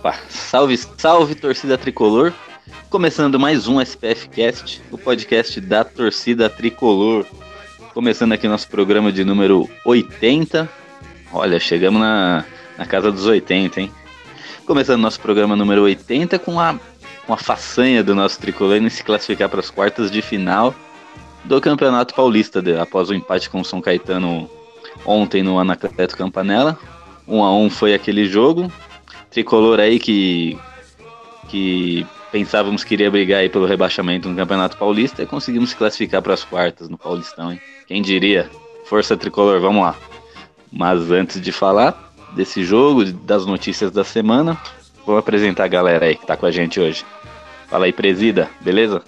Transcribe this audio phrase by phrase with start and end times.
[0.00, 2.32] Opa, salve, salve torcida tricolor.
[2.88, 7.26] Começando mais um SPF Cast, o podcast da torcida tricolor.
[7.92, 10.66] Começando aqui nosso programa de número 80.
[11.30, 12.46] Olha, chegamos na,
[12.78, 13.92] na casa dos 80, hein?
[14.64, 16.80] Começando nosso programa número 80 com a,
[17.26, 20.74] com a façanha do nosso tricolor em se classificar para as quartas de final
[21.44, 24.48] do Campeonato Paulista, de, após o empate com o São Caetano
[25.04, 26.78] ontem no Anacleto Campanella.
[27.28, 28.72] 1 um a 1 um foi aquele jogo.
[29.30, 30.58] Tricolor aí que,
[31.48, 36.20] que pensávamos que iria brigar aí pelo rebaixamento no Campeonato Paulista e conseguimos se classificar
[36.20, 37.60] para as quartas no Paulistão, hein?
[37.86, 38.50] Quem diria?
[38.84, 39.96] Força Tricolor, vamos lá.
[40.72, 44.60] Mas antes de falar desse jogo, das notícias da semana,
[45.06, 47.04] vou apresentar a galera aí que tá com a gente hoje.
[47.68, 49.02] Fala aí, presida, beleza?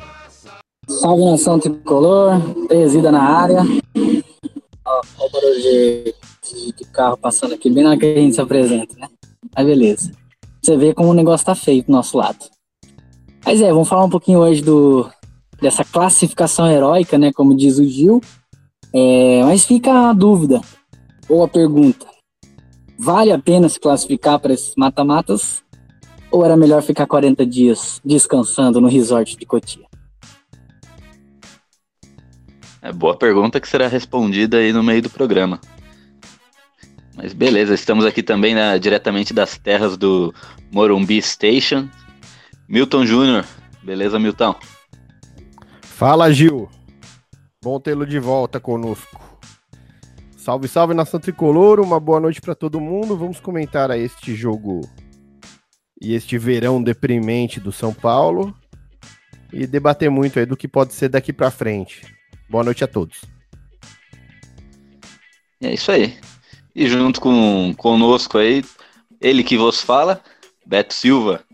[0.88, 3.62] Salve nação tricolor, presida na área.
[4.84, 8.34] Ó, ó o barulho de, de, de, carro passando aqui, bem na que a gente
[8.34, 9.08] se apresenta, né?
[9.54, 10.12] Mas beleza.
[10.62, 12.38] Você vê como o negócio tá feio do nosso lado.
[13.44, 15.10] Mas é, vamos falar um pouquinho hoje do,
[15.60, 17.32] dessa classificação heróica, né?
[17.32, 18.20] Como diz o Gil.
[18.94, 20.60] É, mas fica a dúvida,
[21.28, 22.06] ou a pergunta:
[22.98, 25.62] vale a pena se classificar para esses mata-matas?
[26.30, 29.86] Ou era melhor ficar 40 dias descansando no resort de Cotia?
[32.80, 35.60] É boa pergunta que será respondida aí no meio do programa.
[37.22, 40.34] Mas beleza, estamos aqui também né, diretamente das terras do
[40.72, 41.88] Morumbi Station.
[42.68, 43.44] Milton Júnior,
[43.80, 44.56] beleza, Milton?
[45.82, 46.68] Fala, Gil.
[47.62, 49.20] Bom tê-lo de volta conosco.
[50.36, 53.16] Salve, salve nação tricolor, uma boa noite para todo mundo.
[53.16, 54.80] Vamos comentar aí este jogo
[56.00, 58.52] e este verão deprimente do São Paulo
[59.52, 62.02] e debater muito aí do que pode ser daqui para frente.
[62.50, 63.20] Boa noite a todos.
[65.62, 66.18] É isso aí.
[66.74, 68.64] E junto com conosco aí,
[69.20, 70.22] ele que vos fala,
[70.66, 71.44] Beto Silva.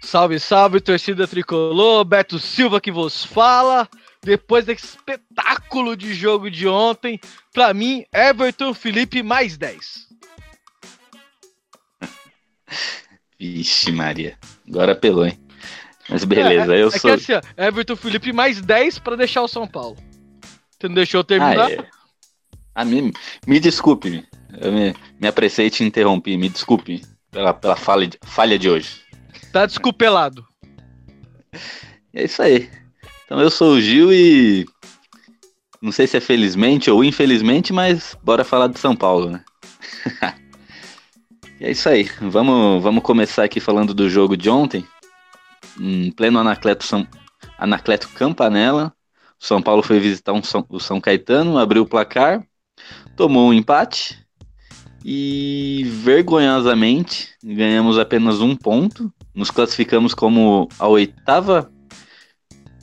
[0.00, 3.88] Salve, salve, torcida tricolor, Beto Silva que vos fala.
[4.22, 7.18] Depois desse espetáculo de jogo de ontem,
[7.52, 10.08] para mim, Everton Felipe mais 10.
[13.38, 14.38] Vixe, Maria.
[14.68, 15.40] Agora pelou, hein?
[16.08, 17.00] Mas beleza, é, é, eu é sou.
[17.00, 19.96] Que assim, ó, Everton Felipe mais 10 para deixar o São Paulo.
[20.78, 21.66] Você não deixou eu terminar?
[21.66, 22.01] Ah, é.
[22.74, 23.12] Ah me,
[23.46, 24.26] me desculpe,
[24.60, 26.36] eu me, me apressei e te interrompi.
[26.36, 29.00] Me desculpe pela, pela falha, de, falha de hoje.
[29.52, 30.46] Tá desculpelado.
[32.14, 32.68] É isso aí.
[33.24, 34.66] Então eu sou o Gil e.
[35.80, 39.42] Não sei se é felizmente ou infelizmente, mas bora falar de São Paulo, né?
[41.58, 42.04] e é isso aí.
[42.20, 44.86] Vamos, vamos começar aqui falando do jogo de ontem.
[45.80, 47.08] Em pleno Anacleto, São,
[47.56, 48.92] Anacleto Campanella.
[49.40, 52.46] O São Paulo foi visitar um São, o São Caetano, abriu o placar,
[53.16, 54.18] tomou um empate
[55.04, 59.12] e vergonhosamente ganhamos apenas um ponto.
[59.34, 61.70] Nos classificamos como a oitava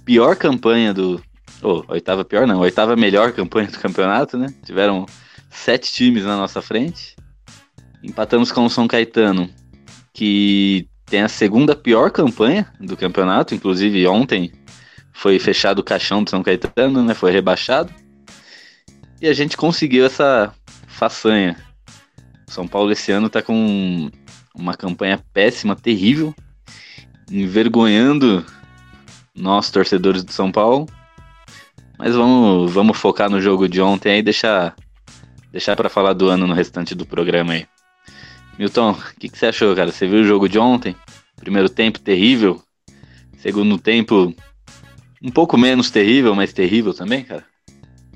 [0.03, 1.21] pior campanha do.
[1.61, 4.47] Oh, oitava pior não, oitava melhor campanha do campeonato, né?
[4.65, 5.05] Tiveram
[5.49, 7.15] sete times na nossa frente.
[8.01, 9.49] Empatamos com o São Caetano,
[10.13, 13.53] que tem a segunda pior campanha do campeonato.
[13.53, 14.51] Inclusive, ontem
[15.11, 17.13] foi fechado o caixão do São Caetano, né?
[17.13, 17.93] Foi rebaixado.
[19.21, 20.53] E a gente conseguiu essa
[20.87, 21.57] façanha.
[22.47, 24.09] São Paulo esse ano tá com
[24.55, 26.33] uma campanha péssima, terrível,
[27.29, 28.45] envergonhando
[29.35, 30.87] nós, torcedores do São Paulo.
[31.97, 34.73] Mas vamos, vamos focar no jogo de ontem aí e deixar,
[35.51, 37.67] deixar para falar do ano no restante do programa aí.
[38.57, 39.91] Milton, o que, que você achou, cara?
[39.91, 40.95] Você viu o jogo de ontem?
[41.35, 42.61] Primeiro tempo terrível.
[43.37, 44.33] Segundo tempo
[45.21, 47.48] um pouco menos terrível, mas terrível também, cara.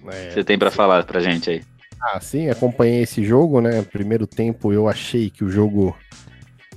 [0.08, 1.64] É, você tem para falar pra gente aí?
[2.02, 3.82] Ah, sim, acompanhei esse jogo, né?
[3.82, 5.96] Primeiro tempo eu achei que o jogo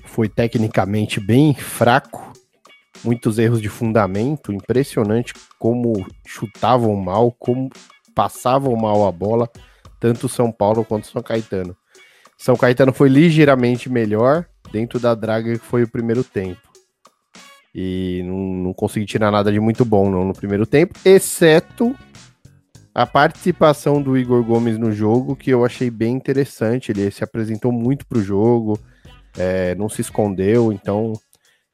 [0.04, 2.32] foi tecnicamente bem fraco
[3.04, 7.70] muitos erros de fundamento, impressionante como chutavam mal, como
[8.14, 9.48] passavam mal a bola,
[10.00, 11.76] tanto São Paulo quanto São Caetano.
[12.36, 16.60] São Caetano foi ligeiramente melhor dentro da draga que foi o primeiro tempo.
[17.74, 21.94] E não, não consegui tirar nada de muito bom não, no primeiro tempo, exceto
[22.96, 26.90] a participação do Igor Gomes no jogo, que eu achei bem interessante.
[26.90, 28.78] Ele se apresentou muito para o jogo,
[29.36, 31.12] é, não se escondeu, então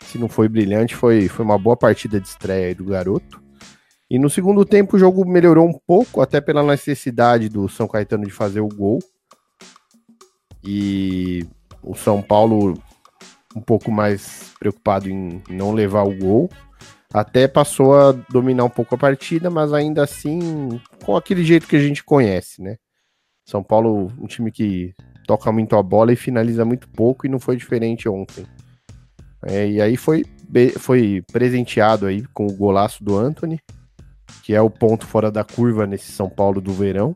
[0.02, 3.40] se não foi brilhante, foi, foi uma boa partida de estreia do garoto.
[4.10, 8.24] E no segundo tempo o jogo melhorou um pouco, até pela necessidade do São Caetano
[8.24, 8.98] de fazer o gol.
[10.64, 11.46] E
[11.84, 12.74] o São Paulo
[13.54, 16.50] um pouco mais preocupado em não levar o gol.
[17.12, 21.76] Até passou a dominar um pouco a partida, mas ainda assim com aquele jeito que
[21.76, 22.76] a gente conhece, né?
[23.44, 24.94] São Paulo, um time que
[25.26, 28.46] toca muito a bola e finaliza muito pouco, e não foi diferente ontem.
[29.44, 30.24] É, e aí foi,
[30.78, 33.60] foi presenteado aí com o golaço do Anthony,
[34.42, 37.14] que é o ponto fora da curva nesse São Paulo do verão.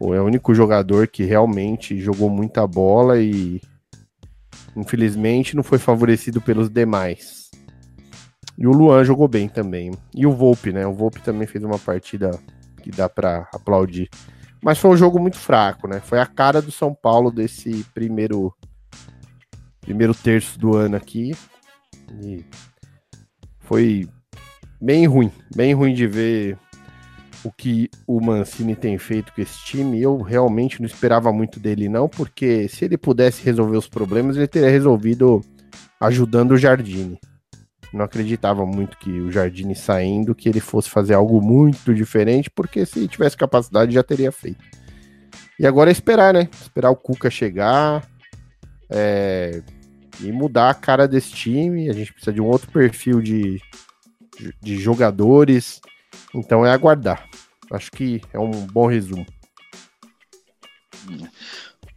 [0.00, 3.60] É o único jogador que realmente jogou muita bola e
[4.76, 7.45] infelizmente não foi favorecido pelos demais.
[8.58, 9.92] E o Luan jogou bem também.
[10.14, 10.86] E o Volpe, né?
[10.86, 12.30] O Volpe também fez uma partida
[12.82, 14.08] que dá para aplaudir.
[14.62, 16.00] Mas foi um jogo muito fraco, né?
[16.00, 18.54] Foi a cara do São Paulo desse primeiro
[19.80, 21.36] primeiro terço do ano aqui.
[22.22, 22.44] E
[23.60, 24.08] foi
[24.80, 26.58] bem ruim, bem ruim de ver
[27.44, 30.00] o que o Mancini tem feito com esse time.
[30.00, 34.48] Eu realmente não esperava muito dele, não, porque se ele pudesse resolver os problemas, ele
[34.48, 35.40] teria resolvido
[36.00, 37.18] ajudando o Jardine.
[37.96, 42.84] Não acreditava muito que o Jardine saindo, que ele fosse fazer algo muito diferente, porque
[42.84, 44.62] se tivesse capacidade já teria feito.
[45.58, 46.46] E agora é esperar, né?
[46.60, 48.06] Esperar o Cuca chegar
[48.90, 49.62] é...
[50.20, 51.88] e mudar a cara desse time.
[51.88, 53.58] A gente precisa de um outro perfil de,
[54.60, 55.80] de jogadores.
[56.34, 57.26] Então é aguardar.
[57.70, 59.24] Acho que é um bom resumo.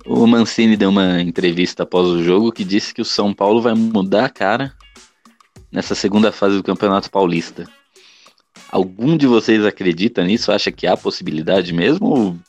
[0.05, 3.73] O Mancini deu uma entrevista após o jogo que disse que o São Paulo vai
[3.73, 4.78] mudar a cara
[5.71, 7.65] nessa segunda fase do Campeonato Paulista.
[8.71, 10.51] Algum de vocês acredita nisso?
[10.51, 12.07] Acha que há possibilidade mesmo?
[12.07, 12.39] Ou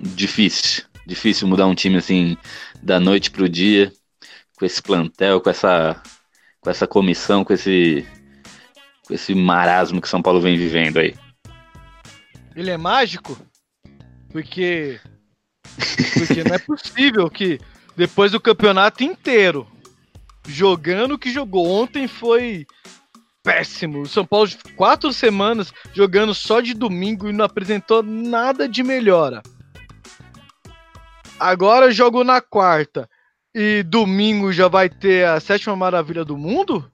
[0.00, 0.84] difícil?
[1.06, 2.36] Difícil mudar um time assim
[2.82, 3.92] da noite pro dia,
[4.56, 6.00] com esse plantel, com essa,
[6.60, 8.06] com essa comissão, com esse,
[9.06, 11.14] com esse marasmo que São Paulo vem vivendo aí.
[12.54, 13.38] Ele é mágico?
[14.30, 15.00] Porque.
[16.14, 17.58] Porque não é possível que
[17.96, 19.66] depois do campeonato inteiro,
[20.46, 22.66] jogando o que jogou ontem foi
[23.42, 24.02] péssimo.
[24.02, 29.42] O São Paulo, quatro semanas jogando só de domingo e não apresentou nada de melhora.
[31.40, 33.08] Agora jogou na quarta
[33.54, 36.90] e domingo já vai ter a sétima maravilha do mundo?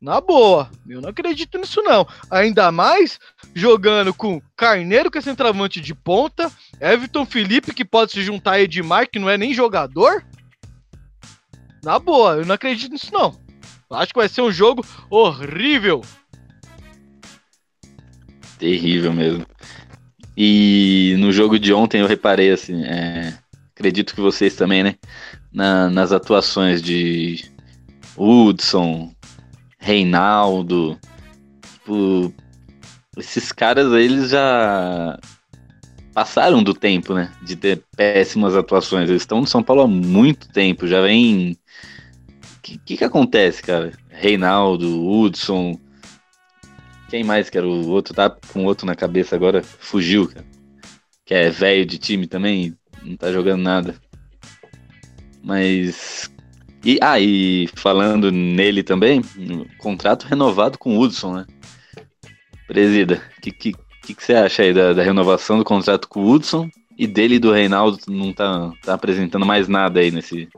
[0.00, 2.06] Na boa, eu não acredito nisso não.
[2.30, 3.18] Ainda mais
[3.54, 6.50] jogando com Carneiro, que é centroavante de ponta,
[6.80, 10.24] Everton Felipe, que pode se juntar a Edmar, que não é nem jogador.
[11.82, 13.38] Na boa, eu não acredito nisso não.
[13.90, 16.02] Acho que vai ser um jogo horrível.
[18.58, 19.46] Terrível mesmo.
[20.36, 23.36] E no jogo de ontem eu reparei assim, é...
[23.74, 24.96] acredito que vocês também, né?
[25.52, 27.50] Na, nas atuações de
[28.16, 29.12] Hudson,
[29.78, 30.98] Reinaldo.
[31.62, 32.32] Tipo,
[33.16, 35.18] esses caras eles já
[36.12, 37.32] passaram do tempo, né?
[37.42, 39.08] De ter péssimas atuações.
[39.08, 41.56] Eles estão no São Paulo há muito tempo, já vem.
[42.56, 43.92] O que, que, que acontece, cara?
[44.08, 45.78] Reinaldo, Hudson.
[47.08, 48.14] Quem mais que era o outro?
[48.14, 49.62] Tá com outro na cabeça agora.
[49.62, 50.46] Fugiu, cara.
[51.24, 52.76] Que é velho de time também.
[53.02, 53.94] Não tá jogando nada.
[55.42, 56.30] Mas
[56.84, 57.16] e ah,
[57.74, 59.20] falando nele também,
[59.78, 61.46] contrato renovado com o Hudson, né?
[62.66, 63.74] Presida, que, que,
[64.10, 67.36] que, que, você acha aí da, da, renovação do contrato com o Hudson e dele
[67.36, 70.48] e do Reinaldo não tá, tá apresentando mais nada aí nesse,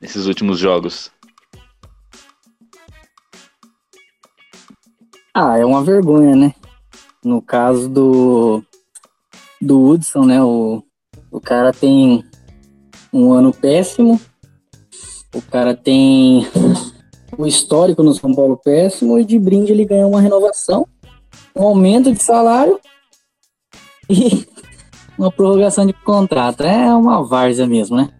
[0.00, 1.10] nesses últimos jogos?
[5.34, 6.54] Ah, é uma vergonha, né?
[7.24, 8.62] No caso do,
[9.60, 10.42] do Hudson, né?
[10.42, 10.82] O,
[11.30, 12.24] o cara tem
[13.12, 14.20] um ano péssimo,
[15.34, 16.46] o cara tem
[17.38, 20.86] o histórico no São Paulo péssimo e de brinde ele ganhou uma renovação,
[21.56, 22.78] um aumento de salário
[24.08, 24.46] e
[25.18, 26.62] uma prorrogação de contrato.
[26.62, 28.10] É uma várzea mesmo, né?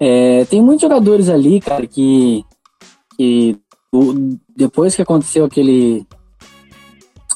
[0.00, 2.44] É, tem muitos jogadores ali, cara, que,
[3.16, 3.58] que
[4.56, 6.06] depois que aconteceu aquele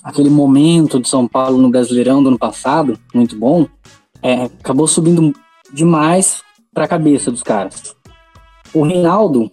[0.02, 3.66] aquele momento de São Paulo no Brasileirão do ano passado, muito bom,
[4.20, 5.32] é, acabou subindo
[5.72, 6.42] demais
[6.74, 7.94] para a cabeça dos caras.
[8.74, 9.50] O Reinaldo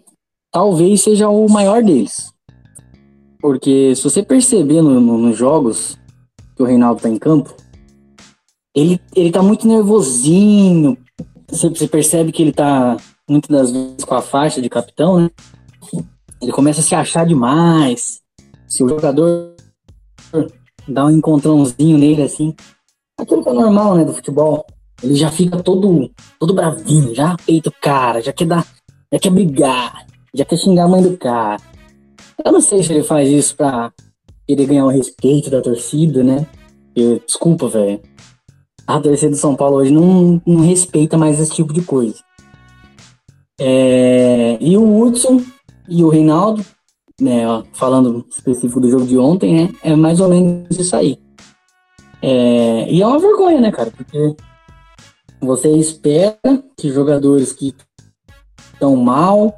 [0.51, 2.33] talvez seja o maior deles.
[3.41, 5.97] Porque se você perceber no, no, nos jogos
[6.55, 7.55] que o Reinaldo tá em campo,
[8.75, 10.97] ele, ele tá muito nervosinho.
[11.47, 12.97] Você, você percebe que ele tá
[13.29, 15.29] muitas das vezes com a faixa de capitão, né?
[16.41, 18.21] Ele começa a se achar demais.
[18.67, 19.55] Se o jogador
[20.87, 22.53] dá um encontrãozinho nele assim,
[23.19, 24.65] aquilo que é normal, né, do futebol,
[25.01, 28.65] ele já fica todo todo bravinho, já peita o cara, já quer dar
[29.11, 31.59] já quer brigar, já quer xingar a mãe do cara.
[32.45, 33.91] Eu não sei se ele faz isso pra
[34.47, 36.47] querer ganhar o respeito da torcida, né?
[36.95, 38.01] Eu, desculpa, velho.
[38.87, 42.15] A torcida do São Paulo hoje não, não respeita mais esse tipo de coisa.
[43.59, 45.41] É, e o Hudson
[45.87, 46.65] e o Reinaldo,
[47.19, 51.19] né, ó, falando específico do jogo de ontem, né, é mais ou menos isso aí.
[52.21, 53.91] É, e é uma vergonha, né, cara?
[53.91, 54.35] Porque
[55.41, 56.37] você espera
[56.77, 57.75] que jogadores que
[58.73, 59.53] estão mal,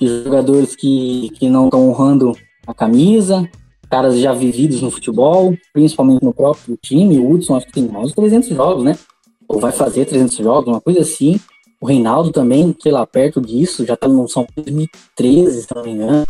[0.00, 2.36] jogadores que, que não estão honrando
[2.66, 3.48] a camisa,
[3.90, 7.18] caras já vividos no futebol, principalmente no próprio time.
[7.18, 8.98] O Hudson acho que tem mais de 300 jogos, né?
[9.46, 11.38] Ou vai fazer 300 jogos, uma coisa assim.
[11.80, 15.90] O Reinaldo também, sei lá, perto disso, já tá no São 2013, se não me
[15.90, 16.26] engano.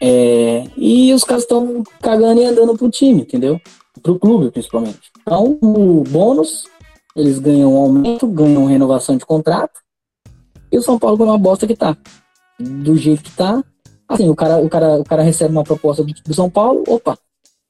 [0.00, 3.60] É, e os caras estão cagando e andando pro time, entendeu?
[4.02, 5.10] Pro clube, principalmente.
[5.20, 6.64] Então, o bônus,
[7.14, 9.80] eles ganham um aumento, ganham renovação de contrato.
[10.70, 11.96] E o São Paulo ganha uma bosta que tá.
[12.58, 13.62] Do jeito que tá.
[14.08, 17.18] Assim, o cara, o cara, o cara recebe uma proposta do, do São Paulo, opa,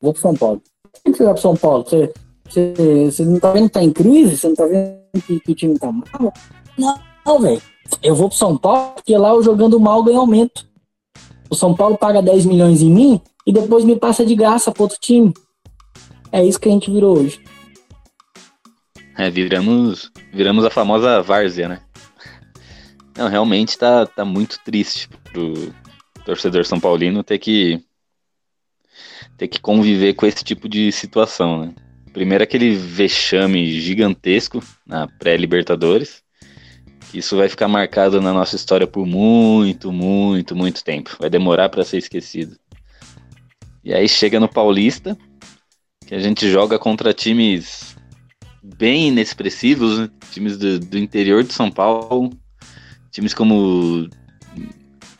[0.00, 0.62] vou pro São Paulo.
[0.82, 1.84] Por que você vai pro São Paulo?
[1.84, 2.12] Você,
[2.48, 4.36] você, você não tá vendo que tá em crise?
[4.36, 6.32] Você não tá vendo que, que o time tá mal?
[7.24, 7.62] Não, velho.
[8.02, 10.66] Eu vou pro São Paulo porque lá eu jogando mal ganho aumento.
[11.48, 14.84] O São Paulo paga 10 milhões em mim e depois me passa de graça pro
[14.84, 15.32] outro time.
[16.32, 17.40] É isso que a gente virou hoje.
[19.16, 21.80] É, viramos, viramos a famosa várzea, né?
[23.16, 25.72] Não, realmente tá, tá muito triste pro
[26.24, 27.82] torcedor São Paulino ter que
[29.36, 31.74] ter que conviver com esse tipo de situação, né?
[32.12, 36.22] Primeiro aquele vexame gigantesco na pré-Libertadores,
[37.12, 41.16] isso vai ficar marcado na nossa história por muito, muito, muito tempo.
[41.18, 42.56] Vai demorar para ser esquecido.
[43.84, 45.16] E aí chega no Paulista,
[46.06, 47.96] que a gente joga contra times
[48.62, 50.10] bem inexpressivos, né?
[50.32, 52.30] times do, do interior de São Paulo,
[53.16, 54.08] times como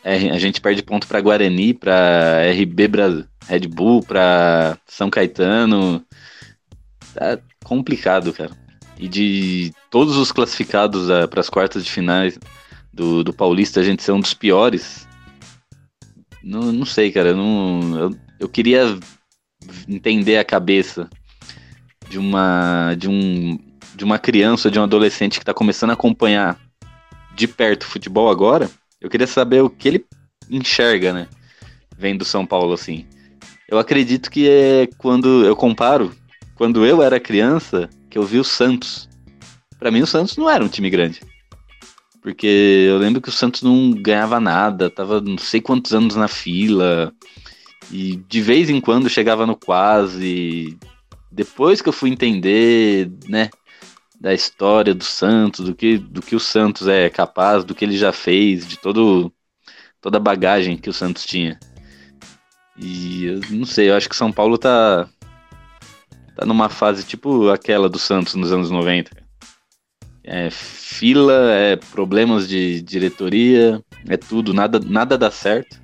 [0.05, 6.05] é, a gente perde ponto para Guarani, para RB Brasil, Red Bull, para São Caetano.
[7.15, 8.50] Tá complicado, cara.
[8.99, 12.38] E de todos os classificados uh, para as quartas de finais
[12.93, 15.09] do, do Paulista, a gente ser um dos piores.
[16.43, 17.35] Não, não sei, cara.
[17.35, 18.99] Não, eu, eu queria
[19.88, 21.09] entender a cabeça
[22.09, 23.59] de uma de um
[23.95, 26.61] de uma criança, de um adolescente que está começando a acompanhar
[27.37, 28.69] de perto o futebol agora.
[29.00, 30.07] Eu queria saber o que ele
[30.50, 31.28] enxerga, né?
[31.97, 33.07] Vendo São Paulo assim.
[33.69, 36.12] Eu acredito que é quando eu comparo,
[36.55, 39.09] quando eu era criança, que eu vi o Santos.
[39.78, 41.21] Para mim o Santos não era um time grande.
[42.23, 46.26] Porque eu lembro que o Santos não ganhava nada, tava não sei quantos anos na
[46.26, 47.12] fila.
[47.93, 50.76] E de vez em quando chegava no quase.
[51.31, 53.50] Depois que eu fui entender, né,
[54.21, 57.97] da história do Santos, do que, do que o Santos é capaz, do que ele
[57.97, 59.33] já fez, de todo,
[60.01, 61.59] toda a bagagem que o Santos tinha.
[62.79, 65.09] E eu não sei, eu acho que São Paulo tá,
[66.35, 69.11] tá numa fase tipo aquela do Santos nos anos 90.
[70.25, 75.81] É fila, é problemas de diretoria, é tudo, nada, nada dá certo.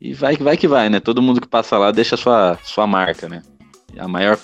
[0.00, 1.00] E vai vai que vai, né?
[1.00, 3.42] Todo mundo que passa lá deixa sua, sua marca, né?
[3.98, 4.38] A, maior,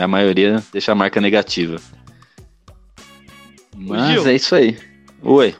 [0.00, 1.80] a maioria deixa a marca negativa.
[3.76, 4.78] Mas Gil, é isso aí.
[5.22, 5.54] Oi.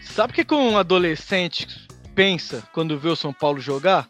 [0.00, 1.66] Sabe o que, que um adolescente
[2.14, 4.08] pensa quando vê o São Paulo jogar?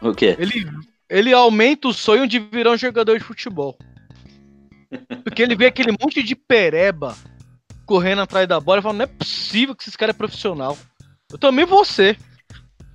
[0.00, 0.36] O quê?
[0.38, 0.66] Ele,
[1.08, 3.76] ele aumenta o sonho de virar um jogador de futebol.
[5.22, 7.16] Porque ele vê aquele monte de pereba
[7.84, 10.78] correndo atrás da bola e fala: não é possível que esse cara é profissional.
[11.30, 12.18] Eu também vou ser.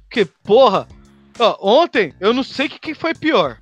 [0.04, 0.88] Porque, porra,
[1.38, 3.60] ó, ontem eu não sei o que, que foi pior.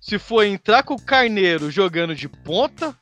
[0.00, 2.96] Se foi entrar com o Carneiro jogando de ponta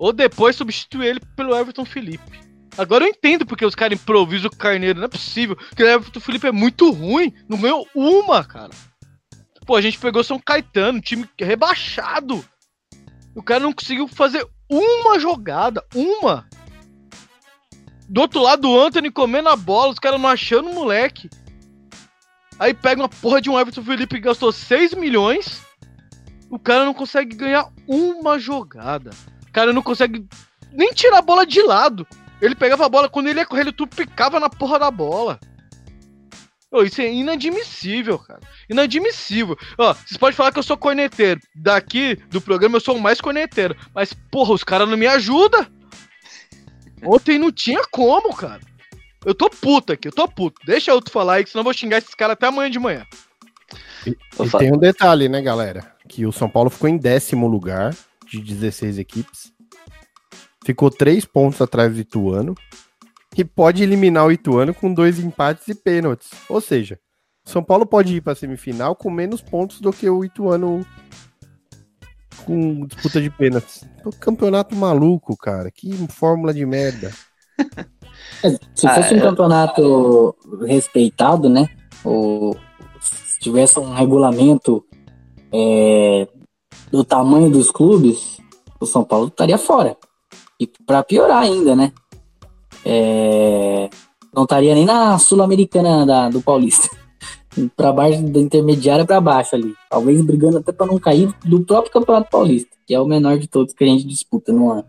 [0.00, 2.40] ou depois substituir ele pelo Everton Felipe.
[2.78, 4.98] Agora eu entendo porque os caras improvisam o Carneiro.
[4.98, 5.54] Não é possível.
[5.54, 7.34] Porque o Everton Felipe é muito ruim.
[7.46, 8.70] Não ganhou uma, cara.
[9.66, 12.42] Pô, a gente pegou São Caetano, time rebaixado.
[13.34, 15.84] O cara não conseguiu fazer uma jogada.
[15.94, 16.48] Uma.
[18.08, 21.28] Do outro lado, o Anthony comendo a bola, os caras não achando o moleque.
[22.58, 25.62] Aí pega uma porra de um Everton Felipe que gastou 6 milhões.
[26.48, 29.10] O cara não consegue ganhar uma jogada.
[29.50, 30.24] O cara não consegue
[30.72, 32.06] nem tirar a bola de lado.
[32.40, 35.38] Ele pegava a bola, quando ele ia correr, ele tudo picava na porra da bola.
[36.72, 38.40] Oh, isso é inadmissível, cara.
[38.68, 39.58] Inadmissível.
[39.76, 41.40] Ó, vocês podem falar que eu sou corneteiro.
[41.54, 43.76] Daqui do programa eu sou o mais corneteiro.
[43.92, 45.66] Mas, porra, os caras não me ajudam.
[47.02, 48.60] Ontem não tinha como, cara.
[49.26, 50.60] Eu tô puta aqui, eu tô puto.
[50.64, 53.04] Deixa eu falar aí, que senão eu vou xingar esses caras até amanhã de manhã.
[54.06, 55.92] E, e tem um detalhe, né, galera?
[56.08, 57.94] Que o São Paulo ficou em décimo lugar
[58.30, 59.52] de 16 equipes.
[60.64, 62.54] Ficou três pontos atrás do Ituano.
[63.36, 66.30] e pode eliminar o Ituano com dois empates e pênaltis.
[66.48, 66.98] Ou seja,
[67.44, 70.84] São Paulo pode ir para semifinal com menos pontos do que o Ituano
[72.44, 73.84] com disputa de pênaltis.
[74.18, 75.70] Campeonato maluco, cara.
[75.70, 77.12] Que fórmula de merda.
[78.74, 79.20] Se fosse ah, um é...
[79.20, 81.68] campeonato respeitado, né?
[82.04, 82.56] Ou
[83.00, 84.84] se tivesse um regulamento
[85.52, 86.28] é,
[86.90, 88.38] do tamanho dos clubes,
[88.80, 89.96] o São Paulo estaria fora.
[90.58, 91.92] E para piorar ainda, né?
[92.84, 93.88] É,
[94.34, 96.88] não estaria nem na Sul-Americana do Paulista.
[97.76, 99.74] para baixo, da intermediária para baixo ali.
[99.88, 103.48] Talvez brigando até para não cair do próprio Campeonato Paulista, que é o menor de
[103.48, 104.84] todos que a gente disputa no ano.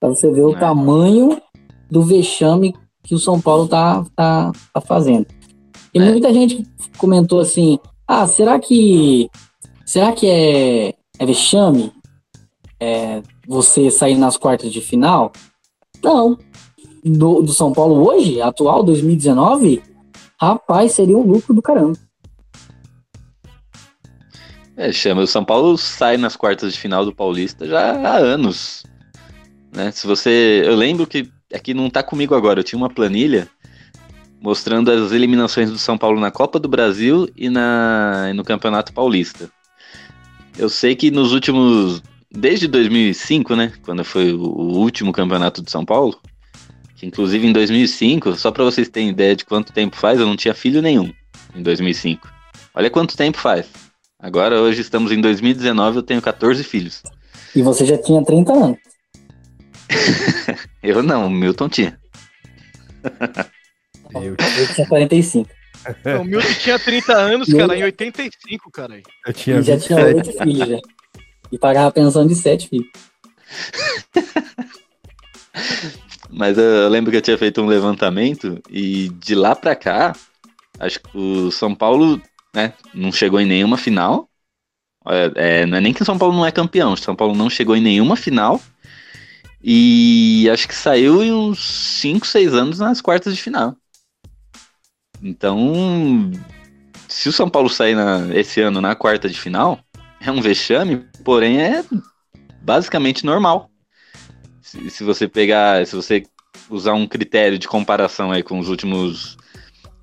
[0.00, 0.58] Para você ver o é.
[0.58, 1.40] tamanho
[1.90, 5.26] do vexame que o São Paulo tá, tá, tá fazendo.
[5.94, 6.10] E é.
[6.10, 6.66] muita gente
[6.98, 9.30] comentou assim: ah, será que.
[9.84, 11.92] Será que é, é vexame
[12.80, 15.32] é, você sair nas quartas de final?
[16.02, 16.38] Não.
[17.04, 19.82] Do, do São Paulo hoje, atual, 2019,
[20.40, 21.96] rapaz, seria um lucro do caramba.
[24.76, 25.22] É, chama.
[25.22, 28.84] O São Paulo sai nas quartas de final do Paulista já há anos.
[29.72, 29.90] Né?
[29.90, 30.62] Se você.
[30.64, 33.48] Eu lembro que aqui não tá comigo agora, eu tinha uma planilha
[34.40, 39.50] mostrando as eliminações do São Paulo na Copa do Brasil e na, no Campeonato Paulista.
[40.58, 42.02] Eu sei que nos últimos.
[42.30, 43.72] Desde 2005, né?
[43.82, 46.18] Quando foi o, último campeonato de São Paulo.
[46.96, 50.34] Que inclusive em 2005, só para vocês terem ideia de quanto tempo faz, eu não
[50.34, 51.12] tinha filho nenhum
[51.54, 52.26] em 2005.
[52.74, 53.66] Olha quanto tempo faz.
[54.18, 57.02] Agora, hoje estamos em 2019, eu tenho 14 filhos.
[57.54, 58.78] E você já tinha 30 anos.
[60.82, 62.00] eu não, o Milton tinha.
[64.14, 64.36] eu
[64.74, 65.55] tinha 45.
[66.20, 69.00] O Milton tinha 30 anos, cara, em 85, cara.
[69.26, 70.78] Eu tinha e já tinha 8 filhos, já.
[71.50, 72.88] E pagava pensão de 7 filhos.
[76.30, 80.14] Mas eu lembro que eu tinha feito um levantamento e de lá pra cá,
[80.78, 82.20] acho que o São Paulo
[82.54, 84.28] né, não chegou em nenhuma final.
[85.36, 87.48] É, não é nem que o São Paulo não é campeão, o São Paulo não
[87.48, 88.60] chegou em nenhuma final.
[89.62, 93.76] E acho que saiu em uns 5, 6 anos nas quartas de final.
[95.22, 96.30] Então,
[97.08, 99.78] se o São Paulo sair na, esse ano na quarta de final,
[100.20, 101.84] é um vexame, porém é
[102.62, 103.70] basicamente normal.
[104.60, 106.24] Se, se você pegar, se você
[106.70, 109.36] usar um critério de comparação aí com os últimos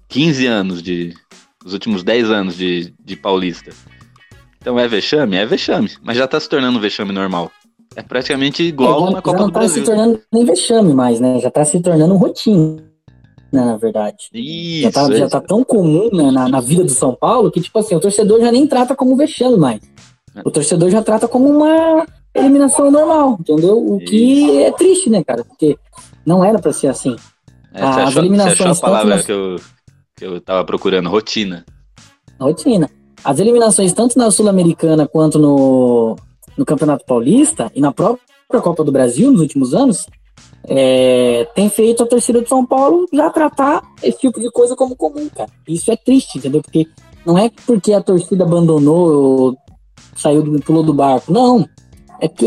[0.07, 1.13] 15 anos de.
[1.65, 3.71] os últimos 10 anos de, de Paulista.
[4.59, 5.35] Então é vexame?
[5.35, 7.51] É vexame, mas já tá se tornando um vexame normal.
[7.95, 11.19] É praticamente igual é, na Copa já não do tá se tornando nem vexame mais,
[11.19, 11.39] né?
[11.39, 12.83] Já tá se tornando rotina,
[13.53, 14.29] na verdade.
[14.33, 15.17] Isso, já, tá, é.
[15.17, 17.99] já tá tão comum né, na, na vida do São Paulo que, tipo assim, o
[17.99, 19.81] torcedor já nem trata como vexame mais.
[20.43, 23.77] O torcedor já trata como uma eliminação normal, entendeu?
[23.77, 25.45] O que é triste, né, cara?
[25.45, 25.77] Porque
[26.25, 27.15] não era para ser assim.
[27.71, 28.57] É, As achou, eliminações.
[28.57, 29.25] Você achou a palavra nas...
[29.25, 29.55] que, eu,
[30.15, 31.63] que eu tava procurando, rotina.
[32.39, 32.89] Rotina.
[33.23, 36.15] As eliminações, tanto na Sul-Americana quanto no,
[36.57, 38.19] no Campeonato Paulista e na própria
[38.61, 40.07] Copa do Brasil nos últimos anos,
[40.67, 44.95] é, tem feito a torcida de São Paulo já tratar esse tipo de coisa como
[44.95, 45.49] comum, cara.
[45.67, 46.61] Isso é triste, entendeu?
[46.61, 46.87] Porque
[47.25, 49.57] não é porque a torcida abandonou ou
[50.15, 51.31] saiu do, pulou do barco.
[51.31, 51.67] Não
[52.23, 52.45] é que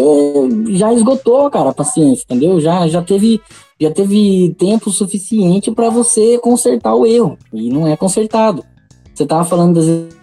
[0.71, 2.59] já esgotou, cara, a paciência, entendeu?
[2.61, 3.41] Já, já teve
[3.79, 8.65] já teve tempo suficiente para você consertar o erro e não é consertado.
[9.13, 10.17] Você tava falando das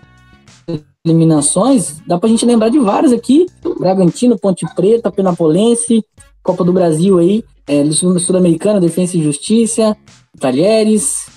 [1.06, 3.46] eliminações, dá pra gente lembrar de várias aqui:
[3.78, 6.04] Bragantino, Ponte Preta, Penapolense,
[6.42, 9.98] Copa do Brasil aí, é, Sul-Americana, Defesa e Justiça,
[10.40, 11.28] Talheres,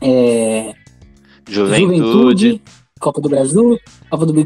[0.00, 0.74] é,
[1.48, 1.96] Juventude.
[1.96, 2.62] Juventude
[3.02, 3.78] Copa do Brasil,
[4.08, 4.44] Copa do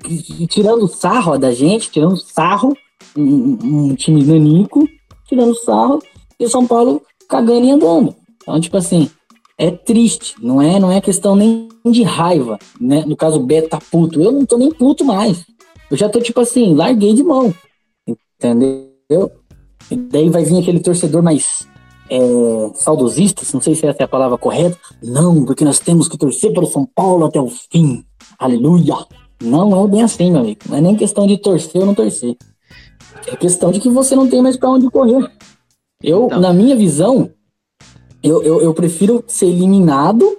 [0.48, 2.74] tirando sarro da gente, tirando sarro,
[3.14, 4.88] um, um, time nanico,
[5.28, 5.98] tirando sarro,
[6.40, 8.16] e o São Paulo cagando e andando.
[8.42, 9.10] Então, tipo assim,
[9.58, 13.04] é triste, não é, não é questão nem de raiva, né?
[13.06, 14.20] No caso, o Beto tá puto.
[14.22, 15.44] Eu não tô nem puto mais.
[15.90, 17.54] Eu já tô, tipo assim, larguei de mão.
[18.06, 19.30] Entendeu?
[19.90, 21.66] E daí vai vir aquele torcedor mais
[22.10, 22.18] é,
[22.74, 24.78] saudosista, não sei se essa é a palavra correta.
[25.02, 28.04] Não, porque nós temos que torcer para o São Paulo até o fim.
[28.38, 28.94] Aleluia!
[29.40, 30.60] Não é bem assim, meu amigo.
[30.68, 32.36] Não é nem questão de torcer ou não torcer.
[33.26, 35.30] É questão de que você não tem mais para onde correr.
[36.02, 36.40] Eu, então.
[36.40, 37.30] na minha visão,
[38.22, 40.38] eu, eu, eu, prefiro ser eliminado,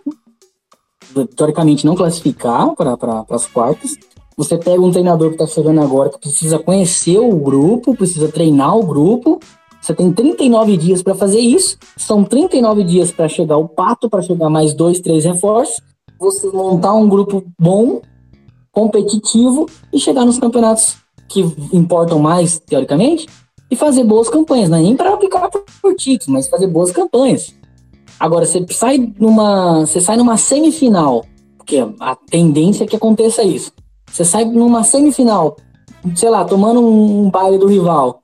[1.35, 3.97] teoricamente não classificar para as quartas.
[4.37, 8.77] Você pega um treinador que está chegando agora, que precisa conhecer o grupo, precisa treinar
[8.77, 9.39] o grupo.
[9.81, 11.77] Você tem 39 dias para fazer isso.
[11.97, 15.81] São 39 dias para chegar o pato, para chegar mais dois, três reforços
[16.19, 18.01] você montar um grupo bom,
[18.71, 20.97] competitivo e chegar nos campeonatos
[21.27, 21.41] que
[21.73, 23.27] importam mais, teoricamente,
[23.69, 27.53] e fazer boas campanhas, não é nem para ficar por, títulos, mas fazer boas campanhas.
[28.19, 31.25] Agora, você sai numa, você sai numa semifinal,
[31.57, 33.71] porque a tendência é que aconteça isso.
[34.17, 35.57] Você sai numa semifinal,
[36.15, 38.23] sei lá, tomando um baile do rival.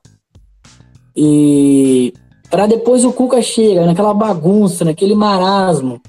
[1.14, 2.12] E
[2.50, 6.02] para depois o Cuca chega naquela bagunça, naquele marasmo.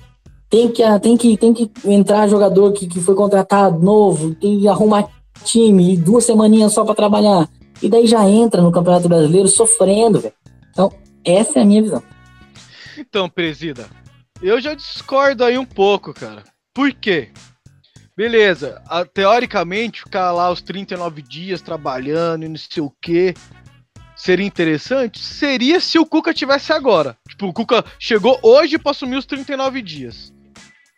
[0.49, 4.67] Tem que, tem que, tem que entrar jogador que, que foi contratado novo, tem que
[4.67, 5.07] arrumar
[5.43, 7.47] time, duas semaninhas só para trabalhar.
[7.79, 10.33] E daí já entra no Campeonato Brasileiro sofrendo, velho.
[10.71, 10.91] Então,
[11.23, 12.01] essa é a minha visão.
[12.97, 13.85] Então, presida,
[14.41, 16.43] eu já discordo aí um pouco, cara.
[16.73, 17.29] Por quê?
[18.15, 23.33] Beleza, a, teoricamente, ficar lá os 39 dias trabalhando e não sei o quê
[24.15, 25.19] seria interessante?
[25.19, 27.17] Seria se o Cuca tivesse agora.
[27.27, 30.33] Tipo, o Cuca chegou hoje para assumir os 39 dias.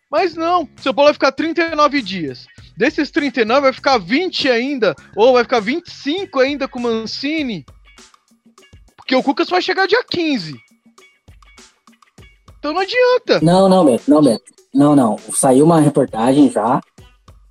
[0.09, 2.45] Mas não, seu Paulo vai ficar 39 dias.
[2.77, 7.65] Desses 39 vai ficar 20 ainda, ou vai ficar 25 ainda com o Mancini.
[8.95, 10.55] Porque o Cuca só vai chegar dia 15.
[12.59, 13.39] Então não adianta.
[13.41, 14.53] Não, não, Beto, não, Beto.
[14.73, 15.17] Não, não.
[15.33, 16.79] Saiu uma reportagem já.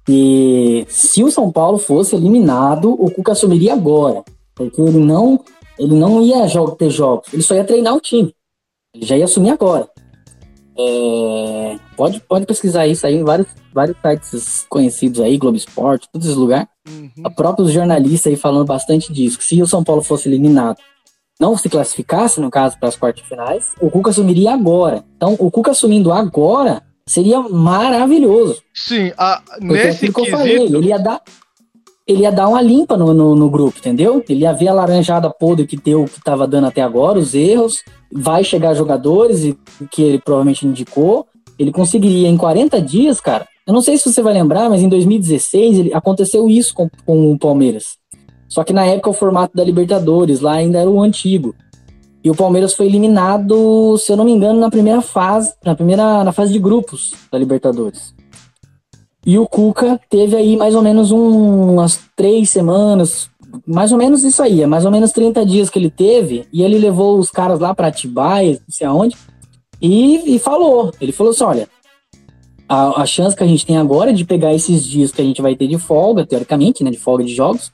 [0.09, 4.23] E se o São Paulo fosse eliminado, o Cuca assumiria agora.
[4.55, 5.41] Porque ele não,
[5.79, 8.35] ele não ia jogo, ter jogos, ele só ia treinar o time.
[8.95, 9.89] Ele já ia assumir agora.
[10.79, 16.27] É, pode, pode pesquisar isso aí em vários, vários sites conhecidos aí, Globo Esporte, todos
[16.27, 16.69] esses lugares.
[16.89, 17.35] Uhum.
[17.35, 19.39] Próprios jornalistas aí falando bastante disso.
[19.39, 20.77] Que se o São Paulo fosse eliminado,
[21.41, 25.05] não se classificasse, no caso, para as quartas finais, o Cuca assumiria agora.
[25.17, 28.63] Então, o Cuca assumindo agora seria maravilhoso.
[28.75, 31.23] Sim, a, nesse que eu falei, ele ia dar
[32.07, 34.25] ele ia dar uma limpa no, no, no, grupo, entendeu?
[34.29, 37.83] Ele ia ver a laranjada podre que deu, que tava dando até agora, os erros,
[38.13, 39.59] vai chegar jogadores e,
[39.91, 41.27] que ele provavelmente indicou,
[41.59, 43.49] ele conseguiria em 40 dias, cara.
[43.67, 47.33] Eu não sei se você vai lembrar, mas em 2016 ele, aconteceu isso com, com
[47.33, 47.97] o Palmeiras.
[48.49, 51.57] Só que na época o formato da Libertadores lá ainda era o antigo.
[52.27, 56.25] E o Palmeiras foi eliminado, se eu não me engano, na primeira fase, na primeira
[56.25, 58.13] na fase de grupos da Libertadores.
[59.25, 63.31] E o Cuca teve aí mais ou menos um, umas três semanas,
[63.65, 66.65] mais ou menos isso aí, é mais ou menos 30 dias que ele teve, e
[66.65, 69.17] ele levou os caras lá para Atibaia, não sei aonde,
[69.81, 71.69] e, e falou, ele falou assim, olha,
[72.69, 75.25] a, a chance que a gente tem agora é de pegar esses dias que a
[75.25, 77.71] gente vai ter de folga, teoricamente, né, de folga de jogos,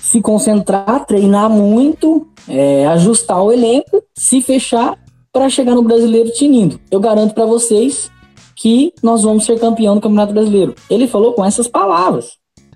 [0.00, 4.98] se concentrar, treinar muito, é, ajustar o elenco, se fechar
[5.32, 6.80] para chegar no brasileiro tinindo.
[6.90, 8.10] Eu garanto para vocês
[8.56, 10.74] que nós vamos ser campeão do Campeonato Brasileiro.
[10.90, 12.32] Ele falou com essas palavras.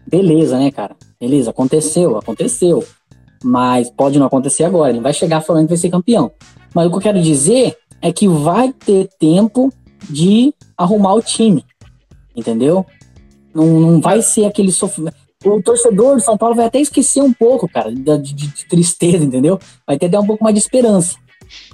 [0.06, 0.96] Beleza, né, cara?
[1.20, 2.84] Beleza, aconteceu, aconteceu.
[3.42, 4.90] Mas pode não acontecer agora.
[4.90, 6.30] Ele vai chegar falando que vai ser campeão.
[6.74, 9.72] Mas o que eu quero dizer é que vai ter tempo
[10.08, 11.64] de arrumar o time.
[12.34, 12.86] Entendeu?
[13.54, 15.16] Não, não vai ser aquele sofrimento.
[15.44, 19.24] O torcedor de São Paulo vai até esquecer um pouco, cara, de, de, de tristeza,
[19.24, 19.58] entendeu?
[19.86, 21.16] Vai até um pouco mais de esperança.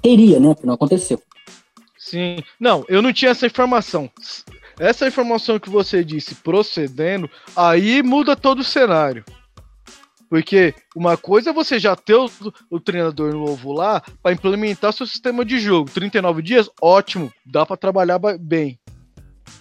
[0.03, 0.55] Teria, né?
[0.55, 1.23] Que não aconteceu.
[1.97, 2.39] Sim.
[2.59, 4.11] Não, eu não tinha essa informação.
[4.79, 9.25] Essa informação que você disse procedendo, aí muda todo o cenário.
[10.29, 12.31] Porque uma coisa é você já ter o,
[12.71, 15.91] o treinador novo lá para implementar seu sistema de jogo.
[15.91, 18.80] 39 dias, ótimo, dá para trabalhar bem.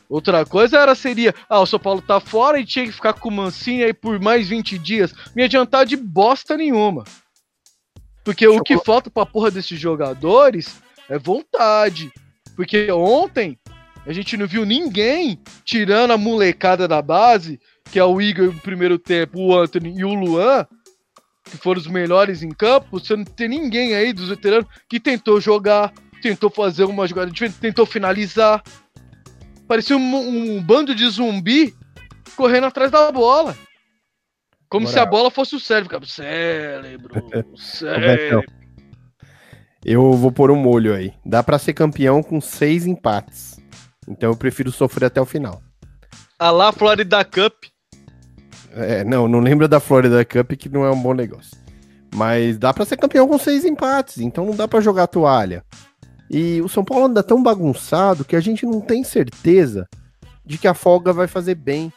[0.10, 3.30] Outra coisa era seria, ah, o São Paulo tá fora e tinha que ficar com
[3.30, 5.14] o Mancini aí por mais 20 dias.
[5.36, 7.04] Me adiantar de bosta nenhuma.
[8.26, 12.12] Porque o que falta pra porra desses jogadores é vontade,
[12.56, 13.58] porque ontem
[14.06, 17.60] a gente não viu ninguém tirando a molecada da base,
[17.92, 20.66] que é o Igor no primeiro tempo, o Anthony e o Luan,
[21.44, 23.00] que foram os melhores em campo.
[23.00, 27.60] Você não tem ninguém aí dos veteranos que tentou jogar, tentou fazer uma jogada diferente,
[27.60, 28.64] tentou finalizar.
[29.70, 31.76] Parecia um, um bando de zumbi
[32.36, 33.56] correndo atrás da bola.
[34.68, 34.94] Como Moral.
[34.94, 36.04] se a bola fosse o cérebro.
[36.08, 37.14] Cérebro,
[37.56, 38.44] cérebro.
[39.86, 41.14] Eu vou pôr um molho aí.
[41.24, 43.60] Dá para ser campeão com seis empates.
[44.08, 45.62] Então eu prefiro sofrer até o final.
[46.40, 47.54] A lá Florida Cup.
[48.72, 51.56] É, não, não lembra da Florida Cup que não é um bom negócio.
[52.16, 55.64] Mas dá para ser campeão com seis empates, então não dá para jogar toalha.
[56.30, 59.88] E o São Paulo anda tão bagunçado que a gente não tem certeza
[60.46, 61.92] de que a folga vai fazer bem.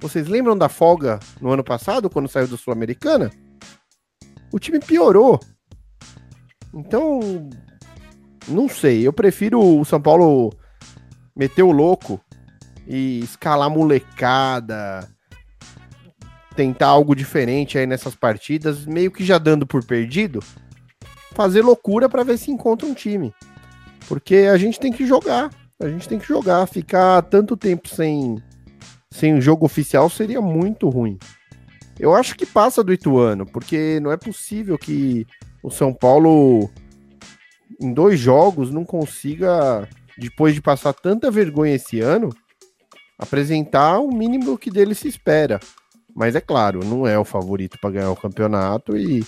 [0.00, 3.30] Vocês lembram da folga no ano passado, quando saiu do Sul-Americana?
[4.52, 5.38] O time piorou.
[6.74, 7.48] Então,
[8.48, 9.06] não sei.
[9.06, 10.52] Eu prefiro o São Paulo
[11.36, 12.20] meter o louco
[12.86, 15.08] e escalar molecada,
[16.56, 20.42] tentar algo diferente aí nessas partidas, meio que já dando por perdido,
[21.38, 23.32] fazer loucura para ver se encontra um time.
[24.08, 28.42] Porque a gente tem que jogar, a gente tem que jogar, ficar tanto tempo sem
[29.08, 31.16] sem jogo oficial seria muito ruim.
[31.96, 35.24] Eu acho que passa do Ituano, porque não é possível que
[35.62, 36.68] o São Paulo
[37.80, 42.30] em dois jogos não consiga, depois de passar tanta vergonha esse ano,
[43.16, 45.60] apresentar o mínimo que dele se espera.
[46.14, 49.24] Mas é claro, não é o favorito para ganhar o campeonato e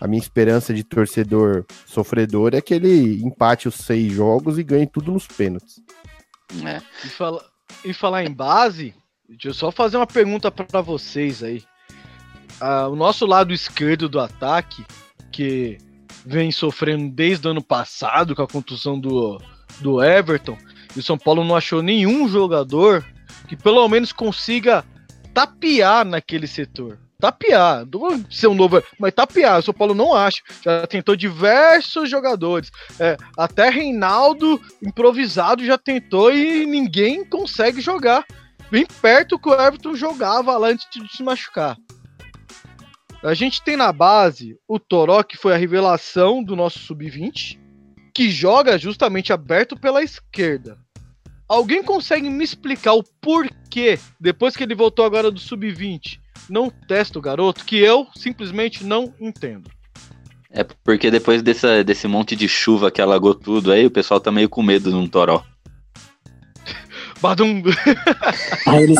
[0.00, 4.86] a minha esperança de torcedor sofredor é que ele empate os seis jogos e ganhe
[4.86, 5.80] tudo nos pênaltis.
[6.64, 6.80] É.
[7.04, 7.44] E, fala,
[7.84, 8.94] e falar em base,
[9.28, 11.62] deixa eu só fazer uma pergunta para vocês aí.
[12.60, 14.84] Ah, o nosso lado esquerdo do ataque,
[15.32, 15.78] que
[16.24, 19.40] vem sofrendo desde o ano passado com a contusão do,
[19.80, 20.56] do Everton,
[20.94, 23.04] e o São Paulo não achou nenhum jogador
[23.48, 24.84] que pelo menos consiga
[25.32, 26.98] tapear naquele setor.
[27.18, 29.58] Tapear, não ser um novo, mas tapear.
[29.58, 30.42] O São Paulo não acha.
[30.62, 32.70] Já tentou diversos jogadores.
[33.00, 38.24] É, até Reinaldo, improvisado, já tentou e ninguém consegue jogar.
[38.70, 41.76] Bem perto que o Everton jogava lá antes de se machucar.
[43.22, 47.58] A gente tem na base o Toró, que foi a revelação do nosso sub-20,
[48.14, 50.78] que joga justamente aberto pela esquerda.
[51.48, 57.18] Alguém consegue me explicar o porquê, depois que ele voltou agora do sub-20, não testa
[57.18, 57.64] o garoto?
[57.64, 59.70] Que eu simplesmente não entendo.
[60.50, 64.32] É porque depois dessa, desse monte de chuva que alagou tudo aí, o pessoal tá
[64.32, 65.44] meio com medo de um toró.
[67.20, 67.62] Badum!
[68.66, 68.98] Aí eles,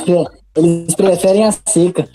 [0.56, 2.08] eles preferem a seca.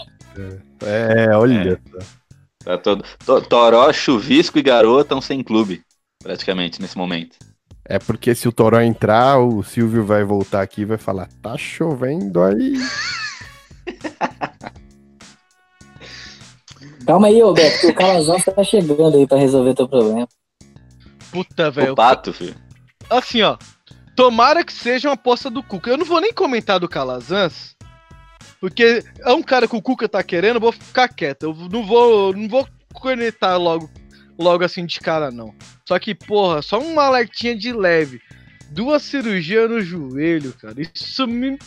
[0.82, 1.80] É, olha.
[2.00, 2.22] É.
[2.64, 5.82] Tá todo, to, toró, chuvisco e garoto estão sem clube,
[6.22, 7.36] praticamente, nesse momento.
[7.84, 11.58] É porque se o Toró entrar, o Silvio vai voltar aqui e vai falar: tá
[11.58, 12.76] chovendo aí.
[17.06, 20.28] Calma aí, Roberto, que o Calazão tá chegando aí pra resolver teu problema.
[21.32, 21.94] Puta, velho.
[21.94, 22.56] O pato, filho.
[23.10, 23.58] Assim, ó.
[24.16, 25.90] Tomara que seja uma aposta do Cuca.
[25.90, 27.76] Eu não vou nem comentar do Calazans,
[28.60, 31.44] porque é um cara que o Cuca tá querendo, eu vou ficar quieto.
[31.44, 33.90] Eu não vou, não vou conectar logo,
[34.38, 35.56] logo assim de cara, não.
[35.88, 38.22] Só que, porra, só uma alertinha de leve.
[38.70, 40.76] Duas cirurgias no joelho, cara.
[40.80, 41.58] Isso me.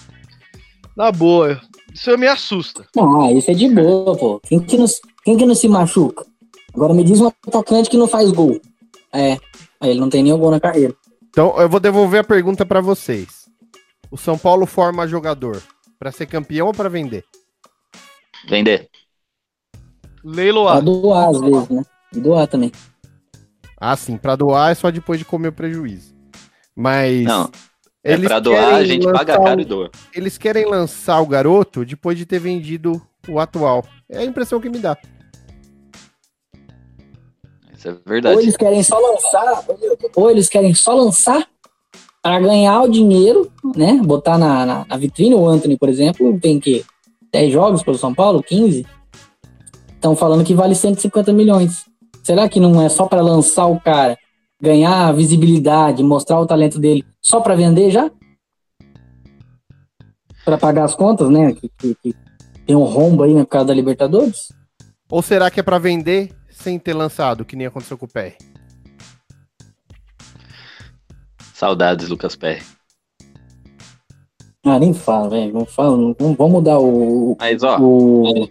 [0.97, 1.61] Na boa.
[1.94, 2.85] Isso me assusta.
[2.98, 4.40] Ah, isso é de boa, pô.
[4.40, 4.87] Quem que, não,
[5.24, 6.26] quem que não se machuca?
[6.74, 8.61] Agora me diz um atacante que não faz gol.
[9.12, 9.38] É.
[9.80, 10.92] Ele não tem nenhum gol na carreira.
[11.28, 13.48] Então eu vou devolver a pergunta para vocês.
[14.11, 15.62] O São Paulo forma jogador
[15.96, 17.24] para ser campeão ou para vender?
[18.48, 18.88] Vender.
[20.24, 20.76] Leiloar.
[20.76, 21.83] Pra doar às vezes, né?
[22.12, 22.72] E doar também.
[23.80, 24.16] Ah, sim.
[24.16, 26.12] Para doar é só depois de comer o prejuízo.
[26.74, 27.22] Mas.
[27.24, 27.50] Não.
[28.05, 29.90] É pra doar, a gente paga caro e doa.
[30.14, 33.83] Eles querem lançar o garoto depois de ter vendido o atual.
[34.11, 34.95] É a impressão que me dá.
[37.75, 38.37] Isso é verdade.
[38.37, 39.64] Ou eles querem só lançar,
[40.14, 41.49] ou eles querem só lançar
[42.23, 43.99] para ganhar o dinheiro, né?
[44.05, 45.35] Botar na, na, na, vitrine.
[45.35, 46.85] O Anthony, por exemplo, tem que
[47.33, 48.87] 10 jogos pelo São Paulo, 15.
[49.95, 51.87] Estão falando que vale 150 milhões.
[52.23, 54.19] Será que não é só para lançar o cara,
[54.64, 58.11] ganhar visibilidade, mostrar o talento dele, só para vender já?
[60.44, 61.53] Para pagar as contas, né?
[61.53, 62.14] Que, que, que,
[62.66, 64.53] tem um rombo aí na casa da Libertadores?
[65.11, 68.37] Ou será que é para vender sem ter lançado, que nem aconteceu com o PR?
[71.53, 72.62] Saudades, Lucas Perry.
[74.64, 75.53] Ah, nem fala, velho.
[75.53, 75.96] Não fala.
[75.96, 77.37] Não, não vamos mudar o.
[77.38, 77.79] Mas, ó.
[77.79, 78.48] O,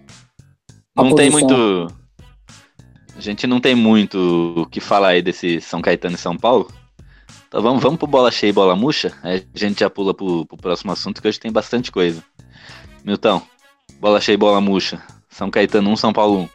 [0.95, 1.88] não tem muito.
[3.24, 6.70] Gente não tem muito o que falar aí desse São Caetano e São Paulo.
[7.48, 9.14] Então vamos, vamos pro bola cheia e bola murcha.
[9.24, 12.22] Aí a gente já pula pro, pro próximo assunto, que hoje tem bastante coisa.
[13.06, 13.42] Milton,
[13.98, 15.02] bola cheia e bola murcha.
[15.30, 16.50] São Caetano 1, São Paulo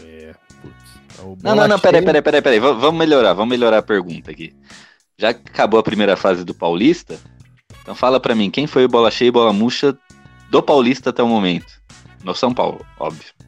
[0.00, 0.04] 1.
[0.04, 1.42] É, putz.
[1.42, 2.58] Não, não, não, peraí, peraí, peraí, peraí.
[2.58, 4.56] Vamos melhorar, vamos melhorar a pergunta aqui.
[5.18, 7.20] Já que acabou a primeira fase do Paulista,
[7.82, 9.94] então fala para mim, quem foi o bola cheia e bola murcha
[10.48, 11.74] do Paulista até o momento?
[12.24, 13.43] No São Paulo, óbvio.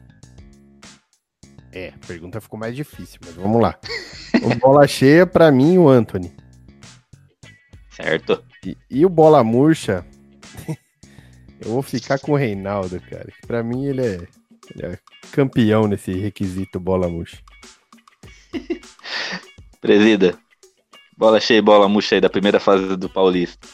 [1.77, 3.79] É, a pergunta ficou mais difícil, mas vamos lá.
[4.41, 6.35] o bola cheia, para mim, o Anthony.
[7.91, 8.43] Certo.
[8.65, 10.03] E, e o bola murcha,
[11.61, 13.27] eu vou ficar com o Reinaldo, cara.
[13.45, 14.27] Para mim, ele é,
[14.73, 14.97] ele é
[15.31, 17.37] campeão nesse requisito bola murcha.
[19.79, 20.35] Presida,
[21.15, 23.67] bola cheia e bola murcha aí da primeira fase do Paulista.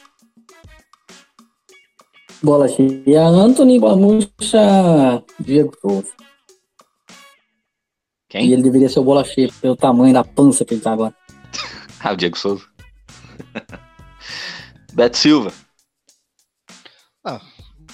[2.44, 6.12] Bola cheia, Anthony, bola murcha, Diego Souza.
[8.34, 8.48] Quem?
[8.48, 11.14] E ele deveria ser o bola cheia pelo tamanho da pança que ele tá agora.
[12.02, 12.66] ah, o Diego Souza.
[14.92, 15.54] Beto Silva.
[17.24, 17.40] Ah,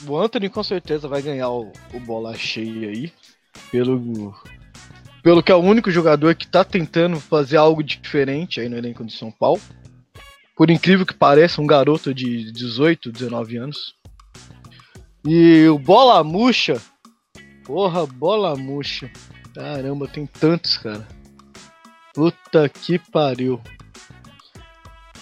[0.08, 3.12] o Anthony com certeza vai ganhar o, o bola cheia aí.
[3.69, 4.34] Pelo,
[5.21, 9.04] pelo que é o único jogador que tá tentando fazer algo diferente aí no elenco
[9.04, 9.60] de São Paulo.
[10.56, 13.93] Por incrível que pareça, um garoto de 18, 19 anos.
[15.28, 16.82] E o Bola Murcha.
[17.65, 19.12] Porra, Bola Murcha.
[19.59, 21.05] Caramba, tem tantos, cara.
[22.13, 23.59] Puta que pariu.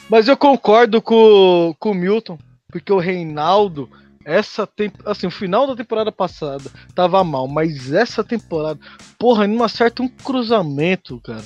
[0.07, 2.37] Mas eu concordo com, com o Milton,
[2.71, 3.89] porque o Reinaldo,
[4.23, 4.93] essa temp...
[5.07, 8.79] assim, o final da temporada passada tava mal, mas essa temporada,
[9.17, 11.43] porra, não acerta um cruzamento, cara.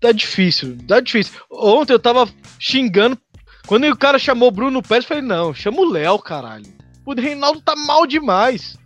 [0.00, 1.34] Tá difícil, tá difícil.
[1.50, 2.28] Ontem eu tava
[2.60, 3.18] xingando.
[3.66, 6.66] Quando o cara chamou o Bruno Pérez, eu falei, não, chama o Léo, caralho.
[7.04, 8.78] O Reinaldo tá mal demais.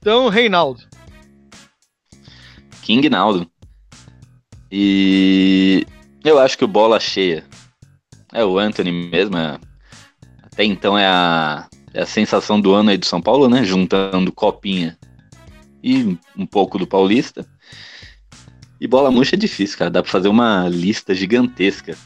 [0.00, 0.89] Então, Reinaldo.
[2.90, 3.48] King Naldo.
[4.68, 5.86] E
[6.24, 7.44] eu acho que o bola cheia
[8.32, 9.38] é o Anthony mesmo.
[9.38, 9.60] É...
[10.42, 13.62] Até então é a, é a sensação do ano aí do São Paulo, né?
[13.62, 14.98] Juntando Copinha
[15.80, 17.46] e um pouco do Paulista.
[18.80, 19.90] E bola murcha é difícil, cara.
[19.90, 21.96] Dá pra fazer uma lista gigantesca.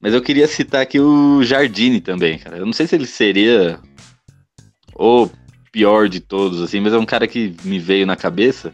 [0.00, 2.56] Mas eu queria citar aqui o Jardine também, cara.
[2.56, 3.78] Eu não sei se ele seria
[4.94, 5.28] o
[5.70, 8.72] pior de todos, assim, mas é um cara que me veio na cabeça.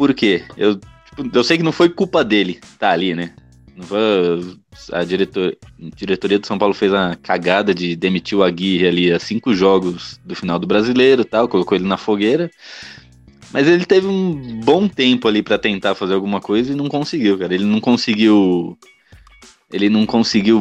[0.00, 0.44] Por quê?
[0.56, 3.34] Eu Tipo, eu sei que não foi culpa dele tá ali, né?
[4.92, 5.56] A diretor,
[5.96, 10.20] diretoria do São Paulo fez a cagada de demitir o Aguirre ali a cinco jogos
[10.24, 12.50] do final do brasileiro tal, colocou ele na fogueira.
[13.52, 17.38] Mas ele teve um bom tempo ali para tentar fazer alguma coisa e não conseguiu,
[17.38, 17.52] cara.
[17.54, 18.78] Ele não conseguiu.
[19.72, 20.60] Ele não conseguiu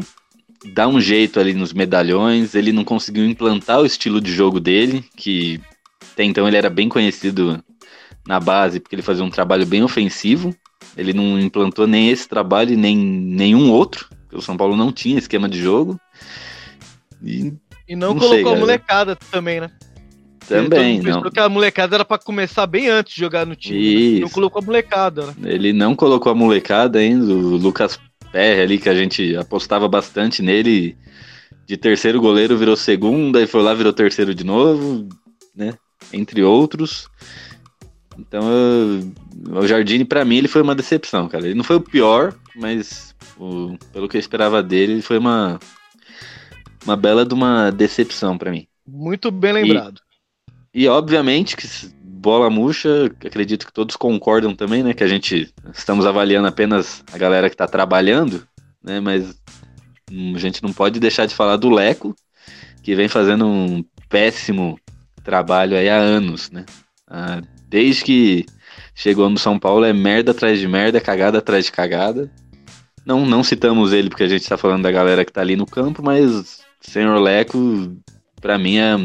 [0.74, 5.04] dar um jeito ali nos medalhões, ele não conseguiu implantar o estilo de jogo dele,
[5.16, 5.60] que
[6.14, 7.64] até então ele era bem conhecido
[8.30, 10.56] na base, porque ele fazia um trabalho bem ofensivo.
[10.96, 14.08] Ele não implantou nem esse trabalho nem nenhum outro.
[14.32, 16.00] O São Paulo não tinha esquema de jogo.
[17.24, 17.52] E,
[17.88, 19.72] e não, não, colocou sei, a molecada também, né?
[20.48, 21.24] Também, não.
[21.24, 24.14] Porque a molecada era para começar bem antes de jogar no time.
[24.14, 24.20] Né?
[24.22, 25.34] Não colocou a molecada, né?
[25.46, 27.34] Ele não colocou a molecada ainda.
[27.34, 28.00] O Lucas
[28.32, 30.96] Perry ali, que a gente apostava bastante nele.
[31.66, 35.10] De terceiro goleiro virou segundo, aí foi lá virou terceiro de novo,
[35.56, 35.74] né?
[36.14, 37.08] Entre outros.
[38.20, 41.46] Então, eu, o Jardine, para mim, ele foi uma decepção, cara.
[41.46, 45.60] Ele não foi o pior, mas o, pelo que eu esperava dele, ele foi uma,
[46.86, 48.68] uma bela de uma decepção para mim.
[48.86, 50.02] Muito bem lembrado.
[50.74, 51.68] E, e, obviamente que
[52.04, 54.94] bola murcha, acredito que todos concordam também, né?
[54.94, 58.46] Que a gente estamos avaliando apenas a galera que tá trabalhando,
[58.84, 59.00] né?
[59.00, 59.40] Mas
[60.12, 62.14] a gente não pode deixar de falar do Leco,
[62.84, 64.78] que vem fazendo um péssimo
[65.24, 66.66] trabalho aí há anos, né?
[67.08, 68.46] Há Desde que
[68.96, 72.32] chegou no São Paulo é merda atrás de merda, cagada atrás de cagada.
[73.06, 75.66] Não, não citamos ele porque a gente tá falando da galera que tá ali no
[75.66, 77.96] campo, mas Senhor Leco,
[78.42, 78.96] pra mim, é,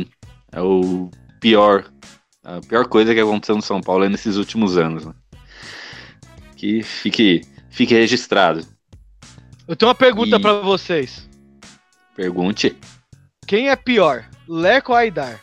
[0.52, 1.84] é o pior.
[2.42, 5.04] A pior coisa que aconteceu no São Paulo é nesses últimos anos.
[5.04, 5.14] Né?
[6.56, 8.66] Que fique, fique registrado.
[9.66, 10.40] Eu tenho uma pergunta e...
[10.40, 11.28] para vocês.
[12.16, 12.76] Pergunte.
[13.46, 15.40] Quem é pior, Leco ou Aidar?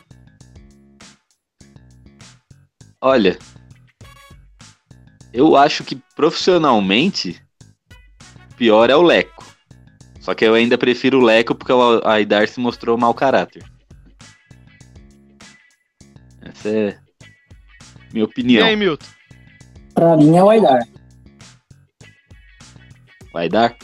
[3.04, 3.36] Olha,
[5.32, 7.42] eu acho que profissionalmente
[8.56, 9.44] pior é o Leco.
[10.20, 13.64] Só que eu ainda prefiro o Leco porque o Aidar se mostrou mau caráter.
[16.42, 16.98] Essa é
[18.12, 18.64] minha opinião.
[18.64, 19.06] E aí, Milton?
[19.94, 20.88] Pra mim é o Aidar.
[23.34, 23.76] O Aidar?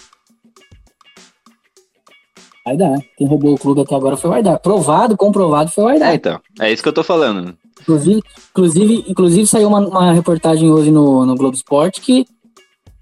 [2.64, 3.00] Aidar.
[3.16, 4.60] Quem roubou o clube até agora foi o Aidar.
[4.60, 6.12] Provado, comprovado foi o Aidar.
[6.12, 6.40] É, então.
[6.60, 7.58] É isso que eu tô falando.
[7.80, 12.26] Inclusive, inclusive, inclusive saiu uma, uma reportagem hoje no, no Globo Esporte que,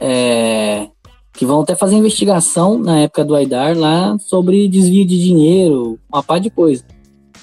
[0.01, 0.89] é,
[1.33, 6.23] que vão até fazer investigação na época do Aidar lá sobre desvio de dinheiro, uma
[6.23, 6.85] pá de coisa.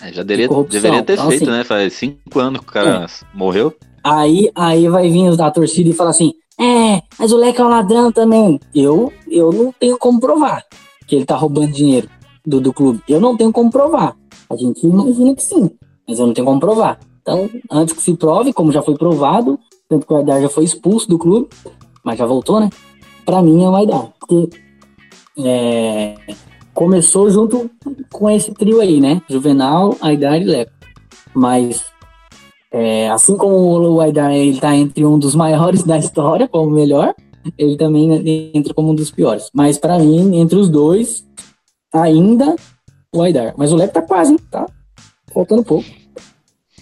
[0.02, 1.64] É, já deveria, deveria ter então, feito, assim, né?
[1.64, 3.26] Faz cinco anos que o cara é.
[3.34, 3.74] morreu.
[4.04, 7.70] Aí, aí vai vir da torcida e falar assim: é, mas o Leque é um
[7.70, 8.60] ladrão também.
[8.76, 10.64] Eu, eu não tenho como provar
[11.08, 12.10] que ele tá roubando dinheiro
[12.46, 13.02] do, do clube.
[13.08, 14.16] Eu não tenho como provar.
[14.50, 15.72] A gente imagina que sim,
[16.08, 17.00] mas eu não tenho como provar.
[17.24, 19.58] Então, antes que se prove, como já foi provado,
[19.88, 21.48] tanto que o Aidar já foi expulso do clube,
[22.04, 22.70] mas já voltou, né?
[23.26, 24.12] Pra mim é o Aidar.
[24.20, 24.50] Porque
[25.40, 26.16] é,
[26.74, 27.72] começou junto
[28.12, 29.22] com esse trio aí, né?
[29.30, 30.74] Juvenal, Aidar e Leco.
[31.34, 31.86] Mas
[32.70, 36.74] é, assim como o Aidar ele tá entre um dos maiores da história, como o
[36.74, 37.16] melhor,
[37.58, 39.50] ele também entra como um dos piores.
[39.54, 41.26] Mas para mim, entre os dois,
[41.94, 42.54] ainda
[43.16, 43.54] o Aidar.
[43.56, 44.40] Mas o Leco tá quase, hein?
[44.52, 44.66] Tá
[45.34, 45.86] faltando pouco.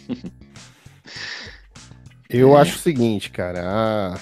[2.31, 4.17] Eu acho o seguinte, cara, a,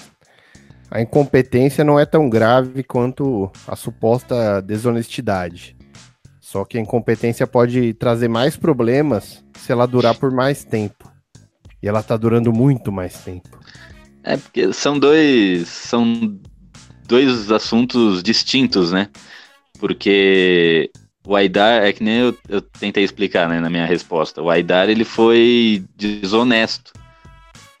[0.90, 5.76] a incompetência não é tão grave quanto a suposta desonestidade.
[6.40, 11.08] Só que a incompetência pode trazer mais problemas se ela durar por mais tempo.
[11.80, 13.48] E ela tá durando muito mais tempo.
[14.24, 15.68] É, porque são dois.
[15.68, 16.36] São
[17.06, 19.08] dois assuntos distintos, né?
[19.78, 20.90] Porque
[21.24, 24.42] o Aidar, é que nem eu, eu tentei explicar né, na minha resposta.
[24.42, 26.92] O Aidar ele foi desonesto.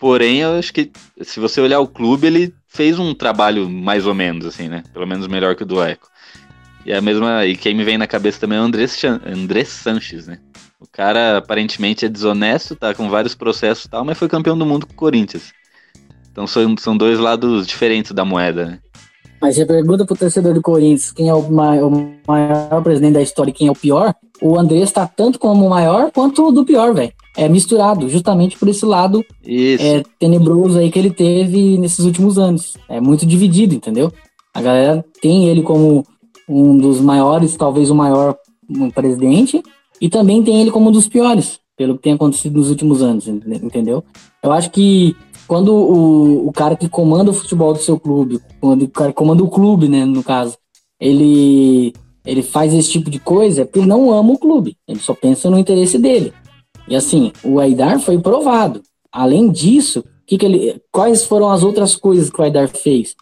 [0.00, 0.90] Porém, eu acho que
[1.20, 4.82] se você olhar o clube, ele fez um trabalho mais ou menos, assim, né?
[4.94, 6.08] Pelo menos melhor que o do Leco.
[6.86, 7.44] E a mesma.
[7.44, 8.86] E quem me vem na cabeça também é o André,
[9.26, 10.38] André Sanches, né?
[10.80, 14.64] O cara aparentemente é desonesto, tá com vários processos e tal, mas foi campeão do
[14.64, 15.52] mundo com o Corinthians.
[16.32, 18.78] Então são, são dois lados diferentes da moeda, né?
[19.38, 23.22] Mas você pergunta pro torcedor do Corinthians quem é o maior, o maior presidente da
[23.22, 26.64] história e quem é o pior, o André está tanto como o maior quanto do
[26.64, 27.12] pior, velho.
[27.36, 32.76] É misturado, justamente por esse lado é, tenebroso aí que ele teve nesses últimos anos.
[32.88, 34.12] É muito dividido, entendeu?
[34.52, 36.04] A galera tem ele como
[36.48, 38.36] um dos maiores, talvez o maior
[38.94, 39.62] presidente,
[40.00, 43.28] e também tem ele como um dos piores, pelo que tem acontecido nos últimos anos,
[43.28, 44.02] entendeu?
[44.42, 45.14] Eu acho que
[45.46, 49.42] quando o, o cara que comanda o futebol do seu clube, quando o cara comanda
[49.42, 50.56] o clube, né, no caso,
[50.98, 51.92] ele
[52.24, 55.14] ele faz esse tipo de coisa é porque ele não ama o clube, ele só
[55.14, 56.32] pensa no interesse dele.
[56.90, 58.82] E assim, o Aidar foi provado.
[59.12, 63.14] Além disso, que que ele, quais foram as outras coisas que o Aidar fez?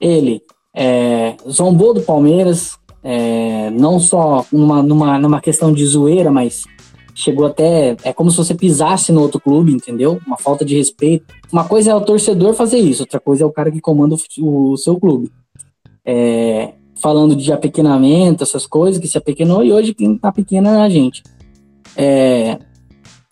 [0.00, 0.42] Ele
[0.74, 6.64] é, zombou do Palmeiras, é, não só numa, numa, numa questão de zoeira, mas
[7.14, 7.96] chegou até.
[8.02, 10.20] É como se você pisasse no outro clube, entendeu?
[10.26, 11.24] Uma falta de respeito.
[11.52, 14.72] Uma coisa é o torcedor fazer isso, outra coisa é o cara que comanda o,
[14.72, 15.30] o seu clube.
[16.04, 20.82] É, falando de apequenamento, essas coisas, que se apequenou, e hoje quem tá pequeno é
[20.82, 21.22] a gente.
[21.96, 22.58] É,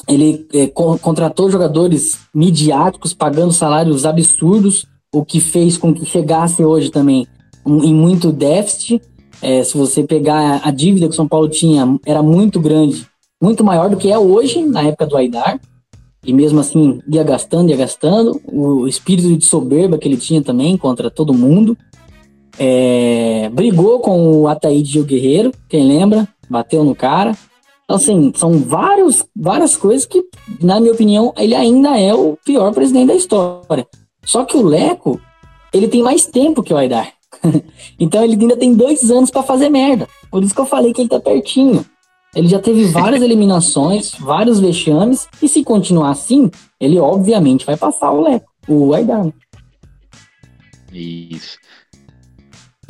[0.08, 6.64] ele é, co contratou jogadores midiáticos, pagando salários absurdos, o que fez com que chegasse
[6.64, 7.26] hoje também
[7.64, 9.00] um, em muito déficit.
[9.40, 13.06] É, se você pegar a dívida que o São Paulo tinha, era muito grande
[13.42, 15.58] muito maior do que é hoje, na época do Aidar.
[16.24, 18.40] E mesmo assim, ia gastando, ia gastando.
[18.46, 21.76] O espírito de soberba que ele tinha também contra todo mundo.
[22.56, 26.28] É, brigou com o Ataíde Gil Guerreiro, quem lembra?
[26.48, 27.36] Bateu no cara.
[27.84, 30.24] Então, assim, são vários, várias coisas que,
[30.60, 33.86] na minha opinião, ele ainda é o pior presidente da história.
[34.24, 35.20] Só que o Leco,
[35.72, 37.12] ele tem mais tempo que o Aidar.
[37.98, 40.08] então ele ainda tem dois anos para fazer merda.
[40.30, 41.84] Por isso que eu falei que ele tá pertinho.
[42.34, 48.10] Ele já teve várias eliminações, vários vexames, e se continuar assim, ele obviamente vai passar
[48.12, 49.26] o Leco, o Aidar.
[50.92, 51.58] Isso.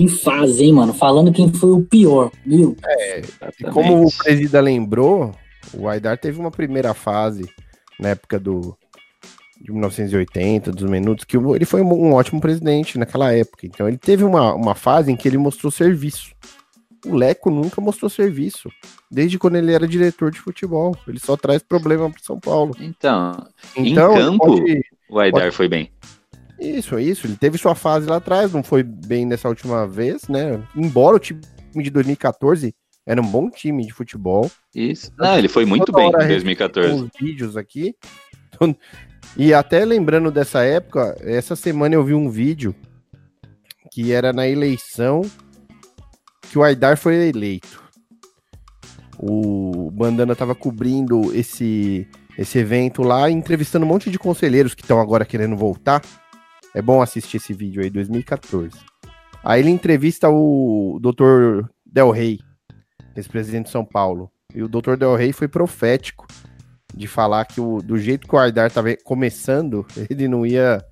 [0.02, 0.92] Que fase, hein, mano?
[0.92, 2.76] Falando quem foi o pior, viu?
[2.84, 3.22] É,
[3.72, 5.32] como o Presida lembrou,
[5.72, 7.48] o Aidar teve uma primeira fase
[8.00, 8.76] na época do
[9.60, 13.64] de 1980, dos minutos, que ele foi um ótimo presidente naquela época.
[13.64, 16.34] Então ele teve uma, uma fase em que ele mostrou serviço.
[17.06, 18.68] O Leco nunca mostrou serviço.
[19.08, 20.96] Desde quando ele era diretor de futebol.
[21.06, 22.74] Ele só traz problema para São Paulo.
[22.80, 23.46] Então,
[23.76, 25.54] então em campo, pode, o Aidar pode...
[25.54, 25.92] foi bem.
[26.62, 27.26] Isso, isso.
[27.26, 30.62] Ele teve sua fase lá atrás, não foi bem nessa última vez, né?
[30.76, 31.40] Embora o time
[31.74, 32.72] de 2014
[33.04, 34.48] era um bom time de futebol.
[34.72, 35.12] Isso.
[35.18, 37.02] Não, ele foi muito bem em 2014.
[37.02, 37.94] Os vídeos aqui.
[39.36, 42.74] E até lembrando dessa época, essa semana eu vi um vídeo
[43.90, 45.22] que era na eleição
[46.50, 47.82] que o Aidar foi eleito.
[49.18, 52.06] O Bandana estava cobrindo esse,
[52.36, 56.02] esse evento lá, entrevistando um monte de conselheiros que estão agora querendo voltar.
[56.74, 58.78] É bom assistir esse vídeo aí, 2014.
[59.44, 61.68] Aí ele entrevista o Dr.
[61.84, 62.38] Del Rey,
[63.16, 64.30] ex-presidente de São Paulo.
[64.54, 64.96] E o Dr.
[64.96, 66.26] Del Rey foi profético
[66.94, 70.82] de falar que o, do jeito que o Aidar estava começando, ele não ia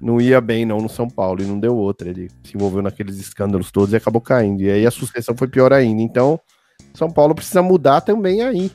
[0.00, 2.08] não ia bem não no São Paulo e não deu outra.
[2.08, 4.62] Ele se envolveu naqueles escândalos todos e acabou caindo.
[4.62, 6.02] E aí a sucessão foi pior ainda.
[6.02, 6.40] Então,
[6.92, 8.70] São Paulo precisa mudar também aí.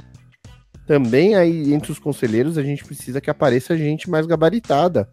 [0.86, 5.10] Também aí entre os conselheiros a gente precisa que apareça gente mais gabaritada.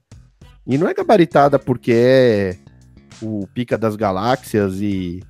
[0.66, 2.56] E não é gabaritada porque é
[3.22, 5.22] o pica das galáxias e,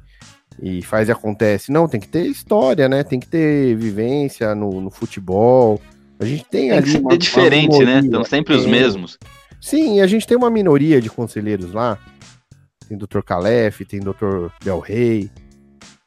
[0.62, 1.72] e faz e acontece.
[1.72, 3.02] Não, tem que ter história, né?
[3.02, 5.80] Tem que ter vivência no, no futebol.
[6.18, 6.92] A gente tem, tem ali.
[6.92, 8.00] Tem que ser diferente, né?
[8.00, 8.68] Estão sempre os é.
[8.68, 9.18] mesmos.
[9.60, 11.98] Sim, a gente tem uma minoria de conselheiros lá.
[12.88, 13.22] Tem Dr.
[13.24, 14.50] Calef, tem Dr.
[14.62, 15.30] Del Rey.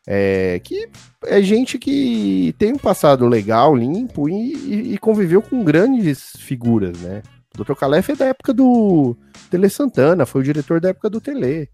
[0.09, 0.87] É, que
[1.25, 6.97] é gente que tem um passado legal, limpo e, e, e conviveu com grandes figuras,
[7.01, 7.21] né?
[7.57, 7.73] Dr.
[7.73, 9.17] Calef é da época do
[9.49, 11.69] Tele Santana, foi o diretor da época do Tele.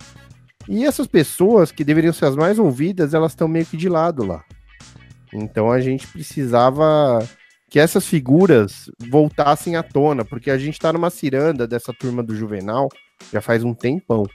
[0.68, 4.26] E essas pessoas que deveriam ser as mais ouvidas, elas estão meio que de lado
[4.26, 4.44] lá.
[5.34, 7.20] Então a gente precisava
[7.70, 12.36] que essas figuras voltassem à tona, porque a gente tá numa ciranda dessa turma do
[12.36, 12.88] Juvenal
[13.32, 14.26] já faz um tempão.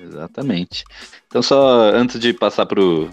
[0.00, 0.84] Exatamente.
[1.26, 3.10] Então, só antes de passar pro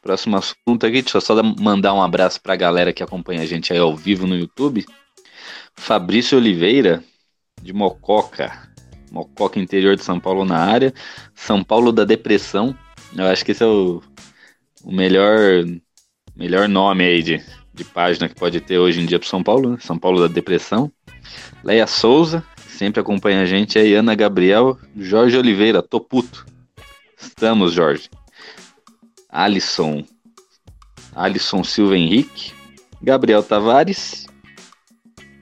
[0.00, 3.72] próximo assunto aqui, deixa eu só mandar um abraço pra galera que acompanha a gente
[3.72, 4.84] aí ao vivo no YouTube.
[5.76, 7.02] Fabrício Oliveira,
[7.62, 8.70] de Mococa.
[9.10, 10.94] Mococa, interior de São Paulo na área.
[11.34, 12.76] São Paulo da Depressão.
[13.16, 14.02] Eu acho que esse é o,
[14.84, 15.64] o melhor,
[16.36, 17.42] melhor nome aí de,
[17.74, 19.78] de página que pode ter hoje em dia para São Paulo, né?
[19.80, 20.90] São Paulo da depressão.
[21.64, 26.46] Leia Souza, que sempre acompanha a gente, aí Ana Gabriel, Jorge Oliveira, tô puto.
[27.18, 28.08] Estamos, Jorge.
[29.30, 30.04] Alisson,
[31.14, 32.52] Alisson Silva Henrique,
[33.02, 34.26] Gabriel Tavares,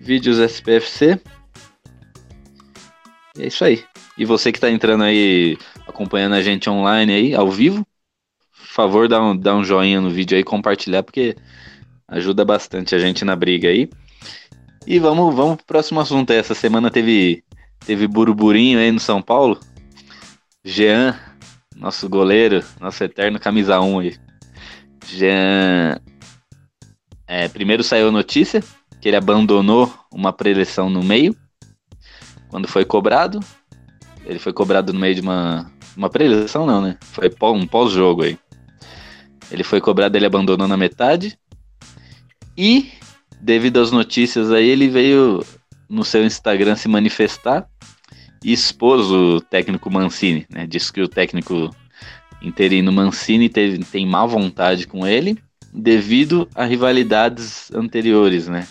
[0.01, 1.20] Vídeos SPFC.
[3.36, 3.84] E é isso aí.
[4.16, 7.86] E você que tá entrando aí, acompanhando a gente online aí, ao vivo,
[8.51, 11.36] por favor, dá um, dá um joinha no vídeo aí, compartilhar, porque
[12.07, 13.89] ajuda bastante a gente na briga aí.
[14.86, 16.30] E vamos, vamos pro próximo assunto.
[16.30, 17.45] Essa semana teve,
[17.84, 19.61] teve burburinho aí no São Paulo.
[20.64, 21.14] Jean,
[21.79, 24.16] nosso goleiro, nosso eterno camisa 1 aí.
[25.07, 26.01] Jean.
[27.26, 28.62] É, primeiro saiu a notícia
[29.01, 31.37] que ele abandonou uma preleção no meio,
[32.49, 33.41] quando foi cobrado.
[34.26, 35.70] Ele foi cobrado no meio de uma.
[35.97, 36.97] Uma preleção, não, né?
[37.01, 38.39] Foi um pós-jogo aí.
[39.51, 41.37] Ele foi cobrado, ele abandonou na metade.
[42.57, 42.93] E,
[43.41, 45.45] devido às notícias aí, ele veio
[45.89, 47.68] no seu Instagram se manifestar
[48.45, 50.66] expôs o técnico Mancini, né?
[50.66, 51.74] Diz que o técnico
[52.41, 55.39] interino Mancini teve, tem má vontade com ele
[55.72, 58.66] devido a rivalidades anteriores, né?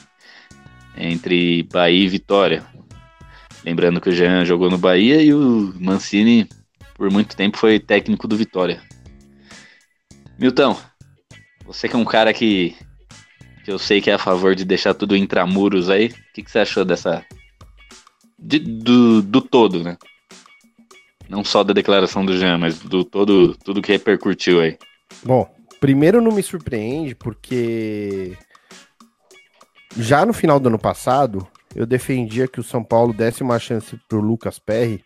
[0.98, 2.66] Entre Bahia e Vitória.
[3.64, 6.48] Lembrando que o Jean jogou no Bahia e o Mancini,
[6.96, 8.82] por muito tempo, foi técnico do Vitória.
[10.40, 10.78] Milton,
[11.66, 12.76] você que é um cara que,
[13.66, 16.50] que eu sei que é a favor de deixar tudo intramuros aí, o que, que
[16.50, 17.26] você achou dessa.
[18.38, 19.98] De, do, do todo, né?
[21.30, 24.78] Não só da declaração do Jean, mas do todo, tudo que repercutiu aí.
[25.24, 28.38] Bom, primeiro não me surpreende porque
[29.98, 34.00] já no final do ano passado eu defendia que o São Paulo desse uma chance
[34.08, 35.04] pro Lucas Perry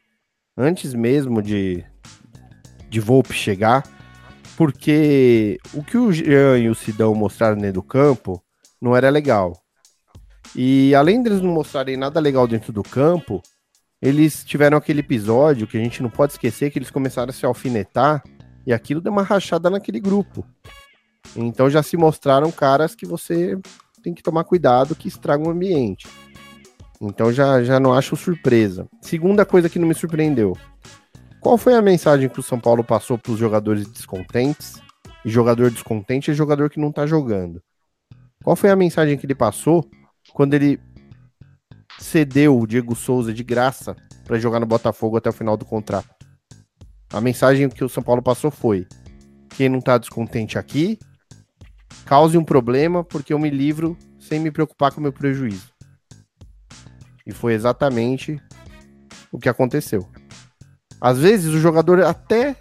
[0.58, 1.84] antes mesmo de
[2.92, 3.84] de Volpe chegar,
[4.58, 8.44] porque o que o Jean e o Sidão mostraram dentro do campo
[8.82, 9.61] não era legal.
[10.56, 13.42] E além deles não mostrarem nada legal dentro do campo,
[14.02, 17.46] eles tiveram aquele episódio que a gente não pode esquecer que eles começaram a se
[17.46, 18.24] alfinetar
[18.66, 20.46] e aquilo deu uma rachada naquele grupo.
[21.36, 23.58] Então já se mostraram caras que você
[24.04, 26.08] tem que tomar cuidado que estragam o ambiente.
[27.00, 28.88] Então já, já não acho surpresa.
[29.02, 30.56] Segunda coisa que não me surpreendeu.
[31.40, 34.82] Qual foi a mensagem que o São Paulo passou para os jogadores descontentes?
[35.24, 37.62] E jogador descontente é jogador que não está jogando.
[38.44, 39.88] Qual foi a mensagem que ele passou
[40.34, 40.80] quando ele
[42.00, 46.10] cedeu o Diego Souza de graça para jogar no Botafogo até o final do contrato?
[47.12, 48.88] A mensagem que o São Paulo passou foi:
[49.50, 50.98] quem não está descontente aqui,
[52.06, 55.72] cause um problema porque eu me livro sem me preocupar com o meu prejuízo.
[57.26, 58.42] E foi exatamente
[59.32, 60.08] o que aconteceu.
[61.00, 62.56] Às vezes o jogador até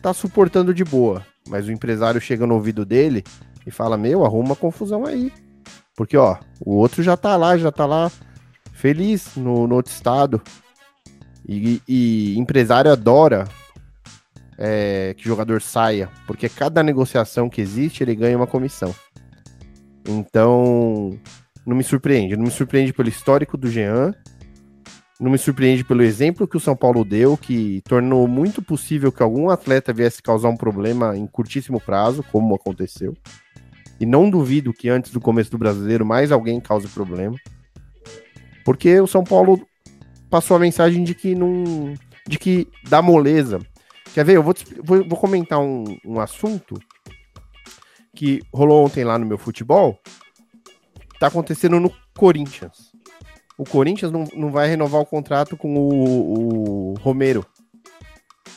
[0.00, 3.24] tá suportando de boa, mas o empresário chega no ouvido dele
[3.66, 5.32] e fala: Meu, arruma confusão aí.
[5.96, 8.10] Porque, ó, o outro já tá lá, já tá lá
[8.72, 10.42] feliz no, no outro estado.
[11.48, 13.48] E, e empresário adora
[14.58, 18.94] é, que jogador saia, porque cada negociação que existe ele ganha uma comissão.
[20.08, 21.18] Então,
[21.64, 22.36] não me surpreende.
[22.36, 24.12] Não me surpreende pelo histórico do Jean,
[25.18, 29.22] não me surpreende pelo exemplo que o São Paulo deu, que tornou muito possível que
[29.22, 33.16] algum atleta viesse causar um problema em curtíssimo prazo, como aconteceu.
[33.98, 37.36] E não duvido que antes do começo do brasileiro mais alguém cause problema.
[38.64, 39.66] Porque o São Paulo
[40.28, 41.94] passou a mensagem de que não.
[42.26, 43.58] de que dá moleza.
[44.12, 44.36] Quer ver?
[44.36, 46.74] Eu vou, vou, vou comentar um, um assunto
[48.14, 49.98] que rolou ontem lá no meu futebol.
[51.18, 52.96] Tá acontecendo no Corinthians
[53.58, 57.44] o Corinthians não, não vai renovar o contrato com o, o Romero.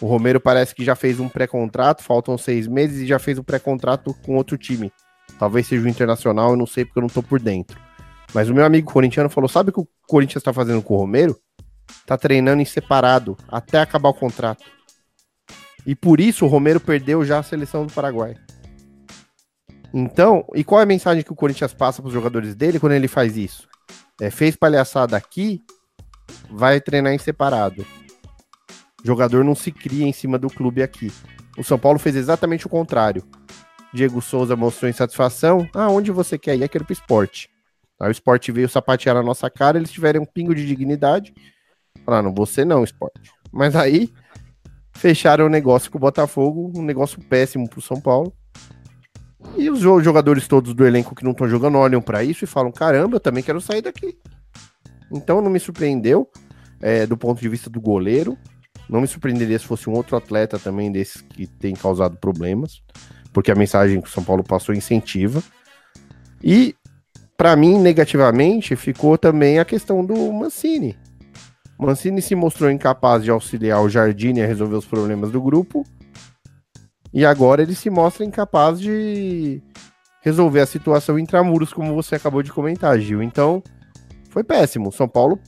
[0.02, 3.44] O Romero parece que já fez um pré-contrato, faltam seis meses e já fez um
[3.44, 4.92] pré-contrato com outro time.
[5.40, 7.80] Talvez seja o Internacional, eu não sei porque eu não tô por dentro.
[8.34, 10.98] Mas o meu amigo corintiano falou: sabe o que o Corinthians tá fazendo com o
[10.98, 11.36] Romero?
[12.06, 14.64] Tá treinando em separado até acabar o contrato.
[15.88, 18.36] E por isso o Romero perdeu já a seleção do Paraguai.
[19.92, 22.92] Então, e qual é a mensagem que o Corinthians passa para os jogadores dele quando
[22.92, 23.68] ele faz isso?
[24.20, 25.64] é, fez palhaçada aqui,
[26.50, 27.86] vai treinar em separado.
[29.02, 31.12] O jogador não se cria em cima do clube aqui.
[31.58, 33.24] O São Paulo fez exatamente o contrário.
[33.94, 35.68] Diego Souza mostrou insatisfação.
[35.74, 36.62] Ah, onde você quer ir?
[36.62, 37.50] Eu quero pro esporte.
[38.00, 41.34] Aí o esporte veio sapatear na nossa cara, eles tiveram um pingo de dignidade.
[42.06, 43.32] Falaram, você não, esporte.
[43.52, 44.10] Mas aí
[44.96, 48.34] fecharam o negócio com o Botafogo, um negócio péssimo pro São Paulo.
[49.58, 52.72] E os jogadores todos do elenco que não estão jogando olham para isso e falam:
[52.72, 54.18] caramba, eu também quero sair daqui.
[55.12, 56.30] Então não me surpreendeu
[56.82, 58.38] é, do ponto de vista do goleiro.
[58.90, 62.82] Não me surpreenderia se fosse um outro atleta também desses que tem causado problemas,
[63.34, 65.42] porque a mensagem que o São Paulo passou incentiva.
[66.44, 66.76] E
[67.38, 70.98] para mim, negativamente, ficou também a questão do Mancini.
[71.80, 75.86] Mancini se mostrou incapaz de auxiliar o Jardine a resolver os problemas do grupo.
[77.14, 79.62] E agora ele se mostra incapaz de
[80.22, 83.24] resolver a situação intramuros, como você acabou de comentar, Gil.
[83.24, 83.64] Então,
[84.30, 84.92] foi péssimo.
[84.92, 85.40] São Paulo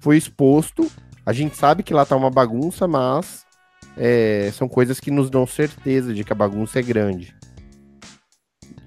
[0.00, 0.90] foi exposto.
[1.24, 3.45] A gente sabe que lá tá uma bagunça, mas
[3.96, 7.34] é, são coisas que nos dão certeza de que a bagunça é grande.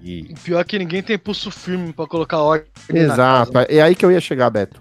[0.02, 0.34] E...
[0.42, 2.68] Pior que ninguém tem pulso firme para colocar ordem.
[2.88, 3.52] Exato.
[3.68, 4.80] É aí que eu ia chegar, Beto.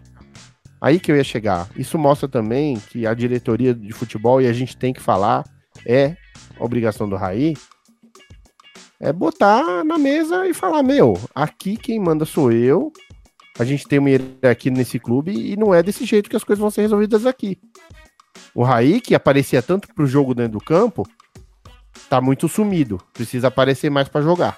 [0.82, 1.68] Aí que eu ia chegar.
[1.76, 5.44] Isso mostra também que a diretoria de futebol, e a gente tem que falar,
[5.86, 6.16] é
[6.58, 7.54] obrigação do Raí,
[9.00, 12.92] é botar na mesa e falar: meu, aqui quem manda sou eu.
[13.58, 14.10] A gente tem uma
[14.50, 17.60] aqui nesse clube e não é desse jeito que as coisas vão ser resolvidas aqui.
[18.54, 21.08] O Raí, que aparecia tanto pro jogo dentro do campo,
[22.10, 23.02] tá muito sumido.
[23.14, 24.58] Precisa aparecer mais para jogar.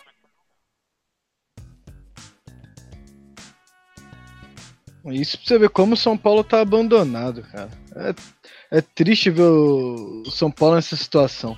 [5.05, 7.69] Isso pra você ver como o São Paulo tá abandonado, cara.
[7.95, 11.57] É, é triste ver o São Paulo nessa situação.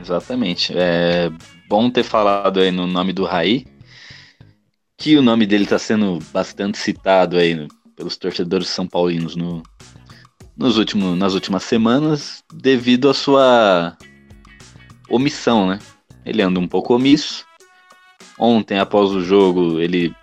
[0.00, 0.72] Exatamente.
[0.74, 1.30] É
[1.68, 3.66] bom ter falado aí no nome do Raí,
[4.96, 9.62] que o nome dele está sendo bastante citado aí no, pelos torcedores são paulinos no,
[10.56, 13.96] nos últimos, nas últimas semanas, devido à sua
[15.08, 15.78] omissão, né?
[16.24, 17.44] Ele anda um pouco omisso.
[18.38, 20.14] Ontem, após o jogo, ele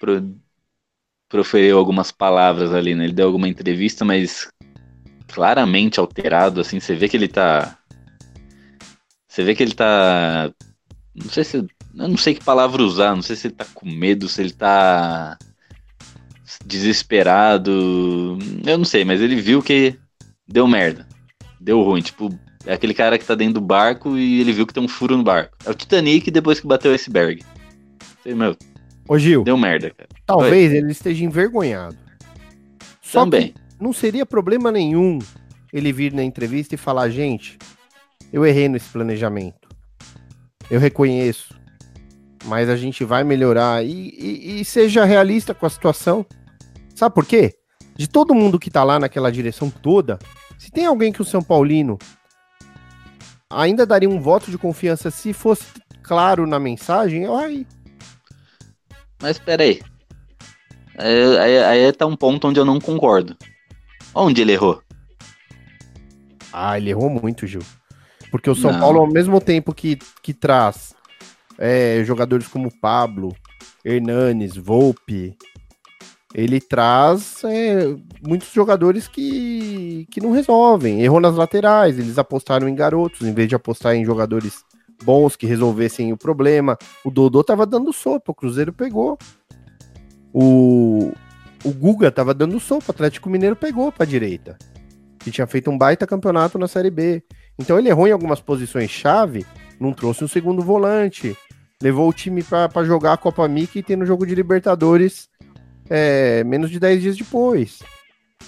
[0.00, 0.22] pro,
[1.28, 3.04] proferiu algumas palavras ali, né?
[3.04, 4.48] Ele deu alguma entrevista, mas
[5.28, 7.78] claramente alterado, assim, você vê que ele tá
[9.38, 10.50] você vê que ele tá.
[11.14, 11.58] Não sei se.
[11.58, 11.68] Eu
[12.08, 15.38] não sei que palavra usar, não sei se ele tá com medo, se ele tá
[16.64, 18.38] desesperado.
[18.64, 19.94] Eu não sei, mas ele viu que
[20.46, 21.06] deu merda.
[21.60, 22.00] Deu ruim.
[22.00, 22.30] Tipo,
[22.66, 25.16] é aquele cara que tá dentro do barco e ele viu que tem um furo
[25.16, 25.56] no barco.
[25.64, 27.42] É o Titanic depois que bateu o iceberg.
[28.22, 28.56] Sei, meu.
[29.08, 29.42] Ô Gil.
[29.42, 30.08] Deu merda, cara.
[30.26, 30.78] Talvez Oi.
[30.78, 31.96] ele esteja envergonhado.
[33.00, 33.54] Só Também.
[33.80, 35.18] não seria problema nenhum
[35.72, 37.58] ele vir na entrevista e falar, gente,
[38.32, 39.68] eu errei nesse planejamento.
[40.70, 41.58] Eu reconheço.
[42.48, 43.84] Mas a gente vai melhorar.
[43.84, 46.24] E, e, e seja realista com a situação.
[46.94, 47.54] Sabe por quê?
[47.94, 50.18] De todo mundo que tá lá naquela direção toda,
[50.58, 51.98] se tem alguém que o São Paulino
[53.50, 55.66] ainda daria um voto de confiança se fosse
[56.02, 57.66] claro na mensagem, é o Raí.
[59.20, 59.80] Mas peraí.
[60.96, 63.36] Aí, aí, aí tá um ponto onde eu não concordo.
[64.14, 64.82] Onde ele errou?
[66.52, 67.62] Ah, ele errou muito, Gil.
[68.30, 68.80] Porque o São não.
[68.80, 70.94] Paulo, ao mesmo tempo que, que traz
[71.58, 73.34] é, jogadores como Pablo,
[73.84, 75.36] Hernanes, Volpe,
[76.34, 81.02] ele traz é, muitos jogadores que, que não resolvem.
[81.02, 84.62] Errou nas laterais, eles apostaram em garotos, em vez de apostar em jogadores
[85.02, 86.76] bons que resolvessem o problema.
[87.04, 89.16] O Dodô tava dando sopa, o Cruzeiro pegou.
[90.32, 91.12] O,
[91.64, 94.58] o Guga tava dando sopa, o Atlético Mineiro pegou pra direita.
[95.18, 97.22] Que tinha feito um baita campeonato na Série B.
[97.58, 99.46] Então ele errou em algumas posições chave,
[99.80, 101.36] não trouxe um segundo volante,
[101.82, 105.28] levou o time para jogar a Copa Mickey e ter no jogo de Libertadores
[105.88, 107.80] é, menos de 10 dias depois.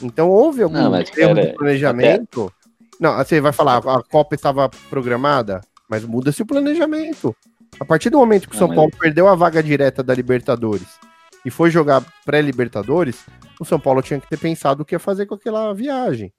[0.02, 2.44] Então houve algum não, erro de planejamento.
[2.44, 2.60] Até...
[3.00, 7.34] Não, você vai falar, a Copa estava programada, mas muda-se o planejamento.
[7.78, 8.76] A partir do momento que o São mas...
[8.76, 10.98] Paulo perdeu a vaga direta da Libertadores
[11.44, 13.24] e foi jogar pré-Libertadores,
[13.58, 16.32] o São Paulo tinha que ter pensado o que ia fazer com aquela viagem.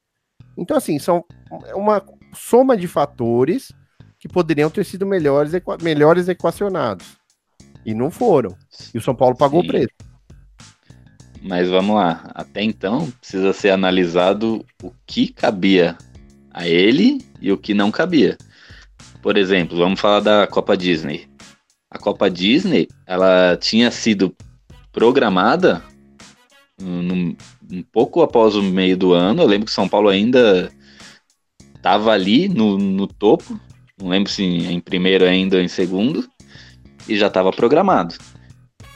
[0.57, 1.23] Então, assim, são
[1.73, 3.71] uma soma de fatores
[4.21, 7.17] que poderiam ter sido melhores, equa melhores equacionados.
[7.83, 8.55] E não foram.
[8.93, 9.89] E o São Paulo pagou o preço.
[11.41, 12.29] Mas vamos lá.
[12.35, 15.97] Até então, precisa ser analisado o que cabia
[16.53, 18.37] a ele e o que não cabia.
[19.23, 21.27] Por exemplo, vamos falar da Copa Disney.
[21.89, 24.35] A Copa Disney, ela tinha sido
[24.91, 25.83] programada
[26.79, 27.35] um,
[27.71, 29.41] um pouco após o meio do ano.
[29.41, 30.71] Eu lembro que São Paulo ainda
[31.75, 33.59] estava ali no, no topo,
[34.01, 36.27] não lembro se em primeiro ainda ou em segundo,
[37.07, 38.15] e já estava programado.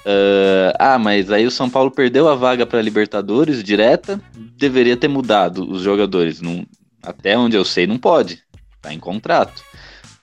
[0.05, 4.21] Uh, ah, mas aí o São Paulo perdeu a vaga para Libertadores direta,
[4.57, 6.41] deveria ter mudado os jogadores.
[6.41, 6.65] Não,
[7.01, 8.43] até onde eu sei, não pode.
[8.81, 9.63] Tá em contrato.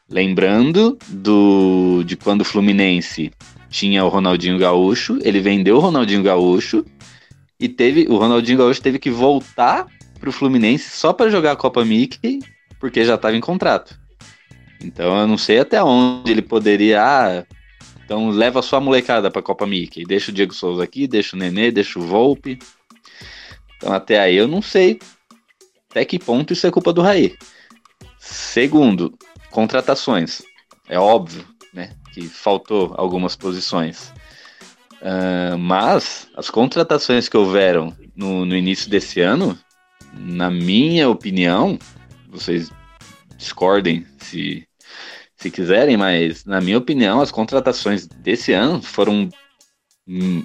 [0.09, 3.33] Lembrando do de quando o Fluminense
[3.71, 6.85] tinha o Ronaldinho Gaúcho, ele vendeu o Ronaldinho Gaúcho
[7.59, 9.87] e teve o Ronaldinho Gaúcho teve que voltar
[10.21, 12.39] pro Fluminense só para jogar a Copa Mickey,
[12.79, 13.99] porque já estava em contrato.
[14.83, 17.47] Então eu não sei até onde ele poderia, ah,
[18.05, 21.39] então leva sua molecada para a Copa Mickey, deixa o Diego Souza aqui, deixa o
[21.39, 22.59] Nenê, deixa o Volpe.
[23.77, 24.99] Então até aí eu não sei
[25.91, 27.37] até que ponto isso é culpa do Raí.
[28.19, 29.17] Segundo,
[29.51, 30.43] contratações.
[30.89, 31.91] É óbvio, né?
[32.13, 34.13] que faltou algumas posições.
[35.01, 39.59] Uh, mas as contratações que houveram no, no início desse ano,
[40.15, 41.79] na minha opinião,
[42.31, 42.71] vocês
[43.37, 44.67] discordem se,
[45.43, 49.29] se quiserem, mas na minha opinião, as contratações desse ano foram.
[50.07, 50.45] Hum,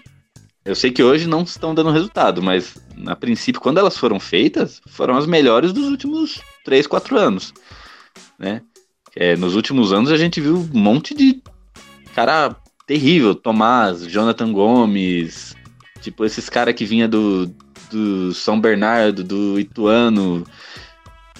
[0.65, 2.75] eu sei que hoje não estão dando resultado, mas
[3.05, 7.53] a princípio, quando elas foram feitas, foram as melhores dos últimos 3, 4 anos.
[8.37, 8.61] Né?
[9.15, 11.41] É, nos últimos anos a gente viu um monte de
[12.13, 15.55] cara terrível, Tomás, Jonathan Gomes,
[16.01, 17.47] tipo esses caras que vinha do,
[17.89, 20.45] do São Bernardo, do Ituano,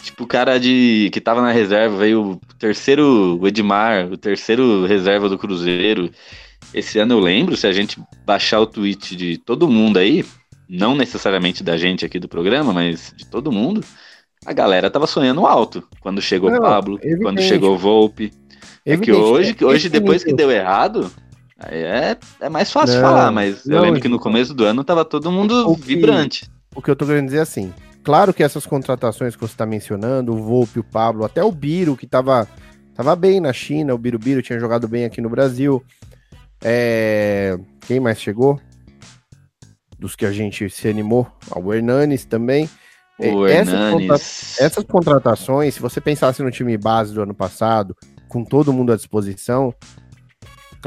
[0.08, 4.86] tipo o cara de que tava na reserva, veio o terceiro o Edmar, o terceiro
[4.86, 6.10] reserva do Cruzeiro.
[6.74, 10.26] Esse ano eu lembro, se a gente baixar o tweet de todo mundo aí,
[10.70, 13.84] não necessariamente da gente aqui do programa, mas de todo mundo,
[14.46, 17.24] a galera tava sonhando alto quando chegou o Pablo, evidente.
[17.24, 18.32] quando chegou o Volpe.
[18.86, 21.12] É que hoje, hoje depois que deu errado,
[21.66, 24.84] é, é mais fácil não, falar, mas não, eu lembro que no começo do ano
[24.84, 26.46] tava todo mundo o vibrante.
[26.46, 27.74] Que, o que eu tô querendo dizer é assim,
[28.08, 31.98] claro que essas contratações que você está mencionando, o Volpe, o Pablo, até o Biro,
[31.98, 32.48] que tava,
[32.96, 35.84] tava bem na China, o Biro Biro tinha jogado bem aqui no Brasil.
[36.64, 37.58] É...
[37.86, 38.62] Quem mais chegou?
[40.00, 42.70] Dos que a gente se animou, o Hernanes também.
[43.20, 44.08] O essas, Hernanes.
[44.08, 44.16] Contra...
[44.66, 47.94] essas contratações, se você pensasse no time base do ano passado,
[48.30, 49.74] com todo mundo à disposição,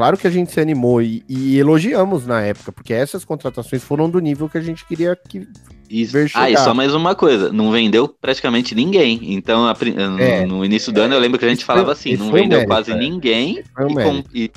[0.00, 4.08] claro que a gente se animou e, e, elogiamos na época, porque essas contratações foram
[4.08, 5.46] do nível que a gente queria que
[5.90, 6.12] Isso.
[6.12, 6.44] ver chegar.
[6.44, 9.34] Ah, e só mais uma coisa, não vendeu praticamente ninguém.
[9.34, 9.76] Então, a,
[10.18, 12.60] é, no, início do é, ano eu lembro que a gente falava assim, não vendeu
[12.60, 12.96] mérito, quase é.
[12.96, 14.50] ninguém e, com, e,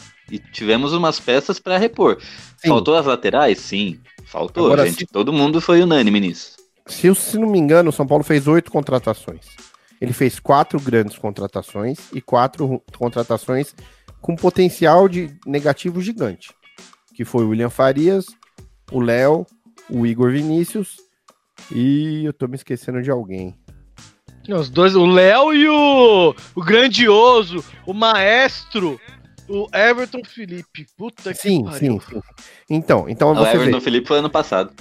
[0.54, 2.18] tivemos umas peças para repor.
[2.22, 2.70] Sim.
[2.70, 3.60] Faltou as laterais?
[3.60, 4.68] Sim, faltou.
[4.68, 5.06] Agora, gente, se...
[5.08, 6.54] todo mundo foi unânime nisso.
[6.86, 9.42] Se eu se não me engano, o São Paulo fez oito contratações.
[10.00, 13.74] Ele fez quatro grandes contratações e quatro contratações
[14.24, 16.50] com potencial de negativo gigante,
[17.14, 18.26] que foi o William Farias,
[18.90, 19.46] o Léo,
[19.90, 20.96] o Igor Vinícius
[21.70, 23.54] e eu tô me esquecendo de alguém.
[24.48, 29.00] Os dois, o Léo e o, o grandioso, o maestro,
[29.50, 30.86] o Everton Felipe.
[30.98, 32.00] Puta sim, que pariu.
[32.00, 32.22] Sim, sim.
[32.70, 33.84] Então, então o Everton vê.
[33.84, 34.74] Felipe foi ano passado.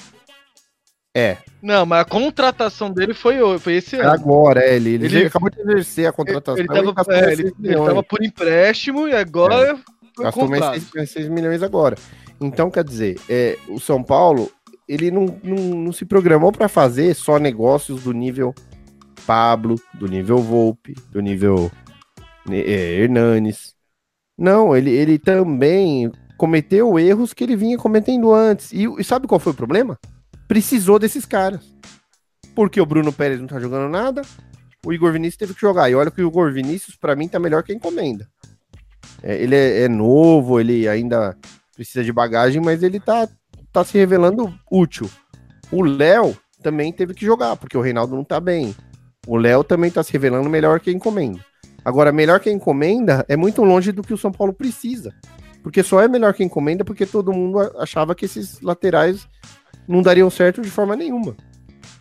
[1.15, 1.37] É.
[1.61, 4.11] Não, mas a contratação dele foi, foi esse ano.
[4.11, 6.65] Agora, é, ele, ele, ele acabou de exercer a contratação.
[6.65, 9.77] Ele, ele, tava, é, ele, ele tava por empréstimo e agora é.
[10.19, 11.97] Gastou mais 6, 6, milhões agora.
[12.41, 14.51] Então, quer dizer, é, o São Paulo,
[14.89, 18.55] ele não, não, não se programou para fazer só negócios do nível
[19.27, 21.71] Pablo, do nível Volpe, do nível
[22.51, 23.75] é, Hernanes.
[24.37, 28.73] Não, ele, ele também cometeu erros que ele vinha cometendo antes.
[28.73, 29.99] E, e sabe qual foi o problema?
[30.53, 31.63] Precisou desses caras.
[32.55, 34.21] Porque o Bruno Pérez não tá jogando nada,
[34.85, 35.89] o Igor Vinícius teve que jogar.
[35.89, 38.29] E olha que o Igor Vinícius, para mim, tá melhor que a encomenda.
[39.23, 41.35] É, ele é, é, novo, ele ainda
[41.75, 43.27] precisa de bagagem, mas ele tá,
[43.73, 45.09] tá se revelando útil.
[45.71, 48.77] O Léo também teve que jogar, porque o Reinaldo não tá bem.
[49.27, 51.43] O Léo também tá se revelando melhor que a encomenda.
[51.83, 55.15] Agora, melhor que a encomenda é muito longe do que o São Paulo precisa.
[55.63, 59.27] Porque só é melhor que a encomenda porque todo mundo achava que esses laterais
[59.87, 61.37] não dariam certo de forma nenhuma.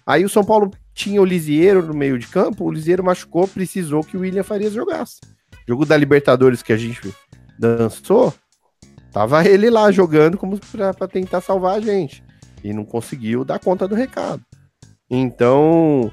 [0.05, 4.03] Aí o São Paulo tinha o Lisieiro no meio de campo, o Lisieiro machucou, precisou
[4.03, 5.19] que o William Farias jogasse.
[5.67, 7.13] Jogo da Libertadores que a gente
[7.57, 8.33] dançou,
[9.11, 12.23] tava ele lá jogando como para tentar salvar a gente.
[12.63, 14.43] E não conseguiu dar conta do recado.
[15.09, 16.11] Então,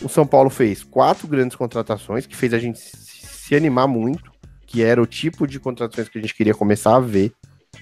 [0.00, 4.32] o São Paulo fez quatro grandes contratações que fez a gente se animar muito,
[4.66, 7.32] que era o tipo de contratações que a gente queria começar a ver,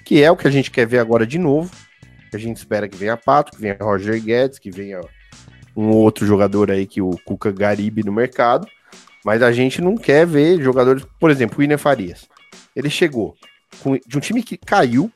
[0.05, 1.71] que é o que a gente quer ver agora de novo
[2.35, 5.01] a gente espera que venha Pato, que venha Roger Guedes, que venha
[5.75, 8.67] um outro jogador aí que o Cuca Garibe no mercado.
[9.23, 12.27] Mas a gente não quer ver jogadores, por exemplo, o Iner Farias.
[12.75, 13.35] Ele chegou
[13.81, 15.11] com, de um time que caiu,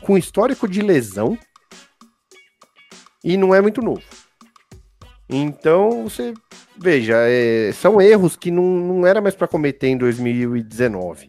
[0.00, 1.38] com histórico de lesão,
[3.22, 4.02] e não é muito novo.
[5.28, 6.32] Então, você
[6.76, 11.28] veja, é, são erros que não, não era mais para cometer em 2019.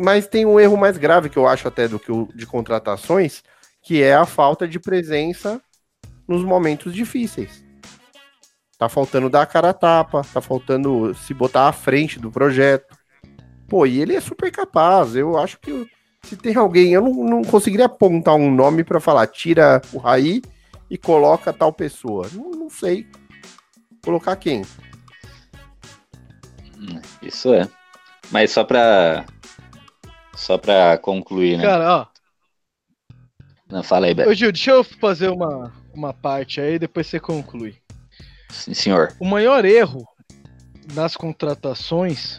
[0.00, 3.42] Mas tem um erro mais grave que eu acho até do que o de contratações,
[3.82, 5.60] que é a falta de presença
[6.26, 7.64] nos momentos difíceis.
[8.78, 12.96] Tá faltando dar a cara a tapa, tá faltando se botar à frente do projeto.
[13.68, 15.14] Pô, e ele é super capaz.
[15.14, 15.88] Eu acho que
[16.24, 20.42] se tem alguém, eu não, não conseguiria apontar um nome para falar, tira o Raí
[20.90, 22.28] e coloca tal pessoa.
[22.32, 23.06] Não, não sei.
[24.04, 24.62] Colocar quem?
[27.22, 27.68] Isso é.
[28.30, 29.24] Mas só pra
[30.34, 31.64] só pra concluir, né?
[31.64, 32.11] Cara, ó.
[33.72, 34.28] Não, fala aí, Beto.
[34.28, 37.74] Ô, Gil, deixa eu fazer uma, uma parte aí, depois você conclui.
[38.50, 39.14] Sim, senhor.
[39.18, 40.06] O maior erro
[40.92, 42.38] nas contratações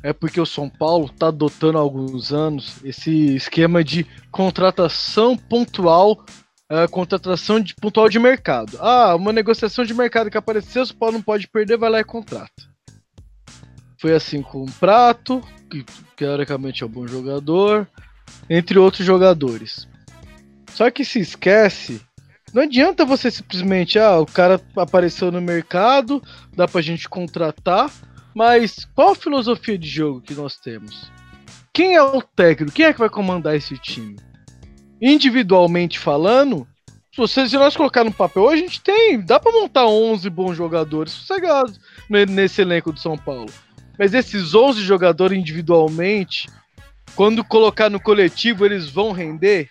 [0.00, 6.24] é porque o São Paulo está adotando há alguns anos esse esquema de contratação pontual,
[6.70, 8.78] é, contratação de, pontual de mercado.
[8.80, 11.98] Ah, uma negociação de mercado que apareceu, o São Paulo não pode perder, vai lá
[11.98, 12.70] e contrata.
[14.00, 15.84] Foi assim com o Prato, que
[16.16, 17.88] teoricamente é um bom jogador,
[18.48, 19.89] entre outros jogadores.
[20.70, 22.00] Só que se esquece,
[22.52, 26.22] não adianta você simplesmente, ah, o cara apareceu no mercado,
[26.54, 27.90] dá pra gente contratar,
[28.34, 31.10] mas qual a filosofia de jogo que nós temos?
[31.72, 32.72] Quem é o técnico?
[32.72, 34.16] Quem é que vai comandar esse time?
[35.00, 36.66] Individualmente falando,
[37.12, 40.56] se, você, se nós colocar no papel, a gente tem, dá para montar 11 bons
[40.56, 43.50] jogadores sossegados nesse elenco do São Paulo.
[43.98, 46.48] Mas esses 11 jogadores individualmente,
[47.14, 49.68] quando colocar no coletivo, eles vão render?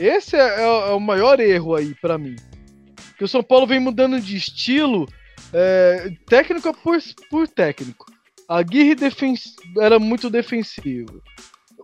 [0.00, 2.34] Esse é, é, é o maior erro aí para mim.
[3.18, 5.06] Que o São Paulo vem mudando de estilo
[5.52, 6.98] é, técnico por,
[7.28, 8.06] por técnico.
[8.48, 8.96] A Aguirre
[9.78, 11.22] era muito defensivo.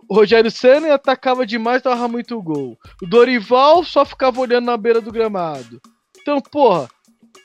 [0.09, 2.75] O Rogério Senna atacava demais, dava muito gol.
[3.03, 5.79] O Dorival só ficava olhando na beira do gramado.
[6.19, 6.89] Então, porra,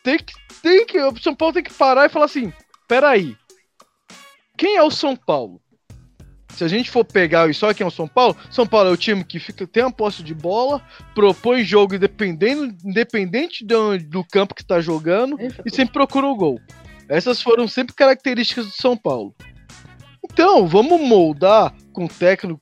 [0.02, 2.50] tem que, tem que, o São Paulo tem que parar e falar assim:
[2.88, 3.36] peraí,
[4.56, 5.60] quem é o São Paulo?
[6.54, 8.92] Se a gente for pegar e só quem é o São Paulo, São Paulo é
[8.92, 10.82] o time que fica, tem uma posse de bola,
[11.14, 16.60] propõe jogo independente, independente do, do campo que está jogando e sempre procura o gol.
[17.08, 19.34] Essas foram sempre características do São Paulo.
[20.24, 22.60] Então, vamos moldar com técnico,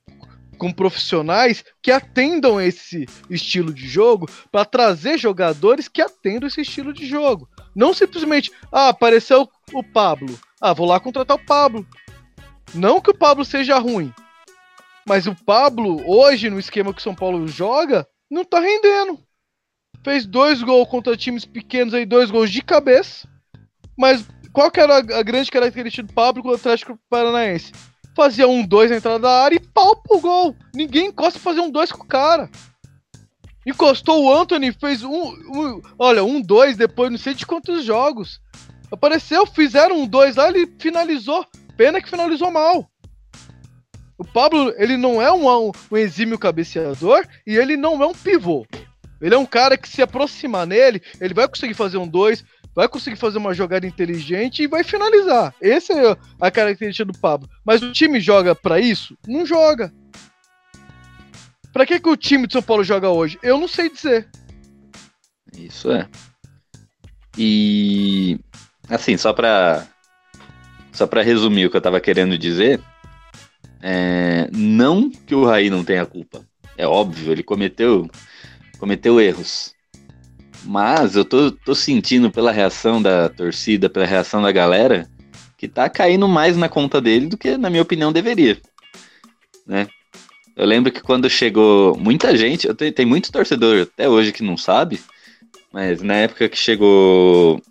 [0.58, 6.92] com profissionais que atendam esse estilo de jogo para trazer jogadores que atendam esse estilo
[6.92, 7.48] de jogo.
[7.74, 10.38] Não simplesmente, ah, apareceu o Pablo.
[10.60, 11.86] Ah, vou lá contratar o Pablo.
[12.74, 14.12] Não que o Pablo seja ruim,
[15.06, 19.18] mas o Pablo, hoje, no esquema que o São Paulo joga, não tá rendendo.
[20.04, 23.28] Fez dois gols contra times pequenos aí, dois gols de cabeça.
[23.98, 27.72] Mas qual que era a, grande característica do Pablo com o Atlético Paranaense?
[28.16, 30.56] Fazia um dois na entrada da área e pau pro gol.
[30.74, 32.48] Ninguém encosta fazer um dois com o cara.
[33.66, 38.40] Encostou o Anthony, fez um, um olha, um dois depois não sei de quantos jogos.
[38.90, 41.46] Apareceu, fizeram um dois lá, ele finalizou.
[41.80, 42.90] Pena que finalizou mal.
[44.18, 48.66] O Pablo, ele não é um, um, exímio cabeceador e ele não é um pivô.
[49.18, 52.86] Ele é um cara que se aproximar nele, ele vai conseguir fazer um dois, vai
[52.86, 55.54] conseguir fazer uma jogada inteligente e vai finalizar.
[55.58, 57.48] Essa é a característica do Pablo.
[57.64, 59.16] Mas o time joga para isso?
[59.26, 59.90] Não joga.
[61.72, 63.38] Para que, que o time de São Paulo joga hoje?
[63.42, 64.28] Eu não sei dizer.
[65.56, 66.06] Isso é.
[67.38, 68.38] E
[68.86, 69.86] assim, só para
[70.92, 72.80] só para resumir o que eu tava querendo dizer,
[73.82, 76.44] é, não que o Raí não tenha culpa.
[76.76, 78.08] É óbvio, ele cometeu,
[78.78, 79.74] cometeu erros.
[80.64, 85.08] Mas eu tô, tô sentindo pela reação da torcida, pela reação da galera,
[85.56, 88.58] que tá caindo mais na conta dele do que, na minha opinião, deveria.
[89.66, 89.88] Né?
[90.56, 94.42] Eu lembro que quando chegou muita gente, eu tenho, tem muito torcedor até hoje que
[94.42, 95.00] não sabe,
[95.72, 97.62] mas na época que chegou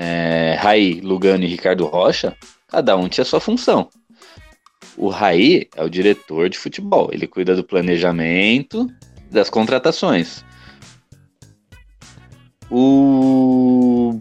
[0.00, 2.36] é, Raí, Lugano e Ricardo Rocha,
[2.68, 3.90] cada um tinha sua função.
[4.96, 8.88] O Raí é o diretor de futebol, ele cuida do planejamento,
[9.28, 10.44] das contratações.
[12.70, 14.20] O,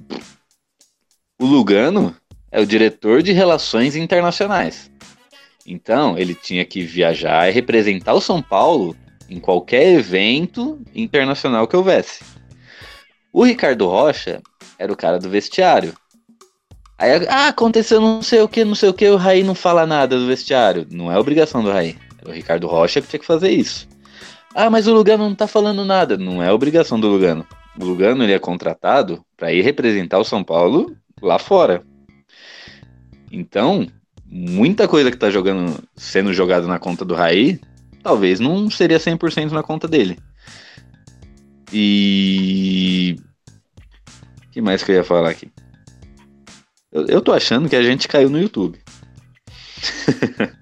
[1.40, 2.16] o Lugano
[2.52, 4.90] é o diretor de relações internacionais.
[5.64, 8.96] Então, ele tinha que viajar e representar o São Paulo
[9.30, 12.24] em qualquer evento internacional que houvesse.
[13.32, 14.42] O Ricardo Rocha
[14.78, 15.94] era o cara do vestiário.
[16.98, 19.86] Aí, ah, aconteceu não sei o que, não sei o que, o Raí não fala
[19.86, 20.88] nada do vestiário.
[20.90, 21.96] Não é obrigação do Raí.
[22.26, 23.88] É o Ricardo Rocha que tinha que fazer isso.
[24.56, 26.18] Ah, mas o Lugano não tá falando nada.
[26.18, 27.46] Não é obrigação do Lugano.
[27.80, 31.84] O Lugano ele é contratado para ir representar o São Paulo lá fora.
[33.32, 33.86] Então,
[34.26, 37.60] muita coisa que tá jogando, sendo jogado na conta do Raí,
[38.02, 40.18] talvez não seria 100% na conta dele.
[41.72, 43.18] E
[44.58, 45.52] que mais que eu ia falar aqui?
[46.92, 48.80] Eu, eu tô achando que a gente caiu no YouTube.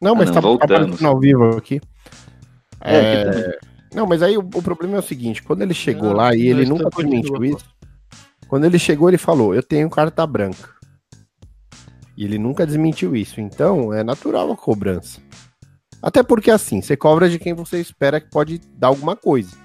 [0.00, 1.06] Não, mas ah, não, tá, tá voltando.
[1.06, 1.80] ao vivo aqui.
[2.80, 3.58] É, é...
[3.94, 6.48] Não, mas aí o, o, problema é o seguinte: quando ele chegou não, lá e
[6.48, 7.64] ele nunca admitiu isso,
[8.48, 10.70] quando ele chegou, ele falou: Eu tenho carta branca.
[12.16, 13.40] E ele nunca desmentiu isso.
[13.40, 15.20] Então é natural a cobrança.
[16.02, 19.56] Até porque assim, você cobra de quem você espera que pode dar alguma coisa.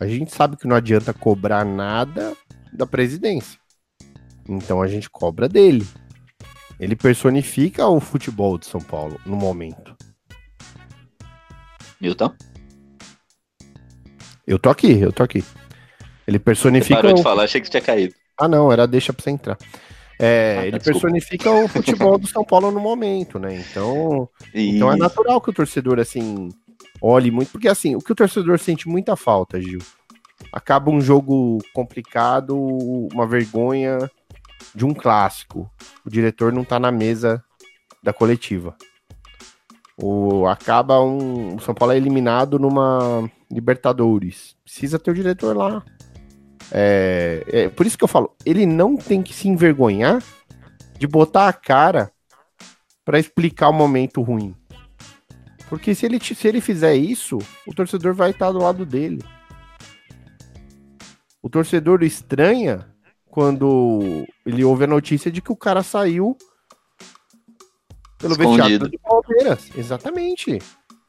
[0.00, 2.36] A gente sabe que não adianta cobrar nada
[2.72, 3.58] da presidência.
[4.48, 5.86] Então a gente cobra dele.
[6.78, 9.94] Ele personifica o futebol de São Paulo no momento.
[12.00, 12.32] Milton?
[14.46, 15.44] Eu tô aqui, eu tô aqui.
[16.26, 16.96] Ele personifica.
[16.96, 17.16] Você parou o...
[17.16, 18.14] de falar, achei que você tinha caído.
[18.38, 19.58] Ah, não, era deixa pra você entrar.
[20.18, 21.00] É, Ah, ele desculpa.
[21.00, 23.56] personifica o futebol do São Paulo no momento, né?
[23.56, 26.50] Então, então é natural que o torcedor, assim,
[27.00, 27.50] olhe muito.
[27.52, 29.80] Porque, assim, o que o torcedor sente muita falta, Gil.
[30.52, 32.56] Acaba um jogo complicado,
[33.12, 34.10] uma vergonha
[34.74, 35.70] de um clássico.
[36.04, 37.42] O diretor não tá na mesa
[38.02, 38.76] da coletiva.
[39.96, 41.56] O, acaba um.
[41.56, 44.56] O São Paulo é eliminado numa Libertadores.
[44.64, 45.84] Precisa ter o diretor lá.
[46.72, 50.22] É, é por isso que eu falo, ele não tem que se envergonhar
[50.98, 52.12] de botar a cara
[53.04, 54.54] pra explicar o momento ruim.
[55.68, 59.22] Porque se ele, se ele fizer isso, o torcedor vai estar do lado dele.
[61.42, 62.86] O torcedor estranha
[63.26, 66.36] quando ele ouve a notícia de que o cara saiu
[68.18, 68.56] pelo Escondido.
[68.56, 69.70] vestiário do Palmeiras.
[69.76, 70.58] Exatamente.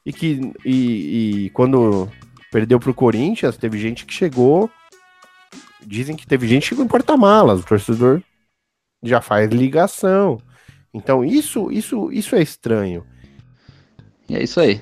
[0.04, 2.10] E que e, e quando
[2.50, 4.70] perdeu pro Corinthians, teve gente que chegou.
[5.84, 7.60] Dizem que teve gente que chegou em porta-malas.
[7.60, 8.22] O torcedor
[9.02, 10.38] já faz ligação.
[10.94, 13.04] Então isso, isso, isso é estranho.
[14.28, 14.80] E é isso aí.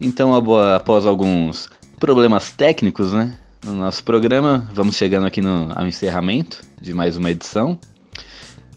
[0.00, 0.34] Então,
[0.74, 3.38] após alguns problemas técnicos, né?
[3.66, 7.76] No nosso programa, vamos chegando aqui no, ao encerramento de mais uma edição.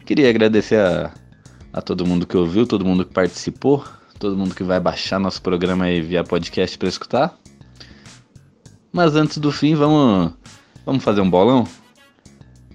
[0.04, 1.14] Queria agradecer a,
[1.72, 3.86] a todo mundo que ouviu, todo mundo que participou,
[4.18, 7.38] todo mundo que vai baixar nosso programa aí via podcast para escutar.
[8.92, 10.34] Mas antes do fim, vamos,
[10.84, 11.68] vamos fazer um bolão?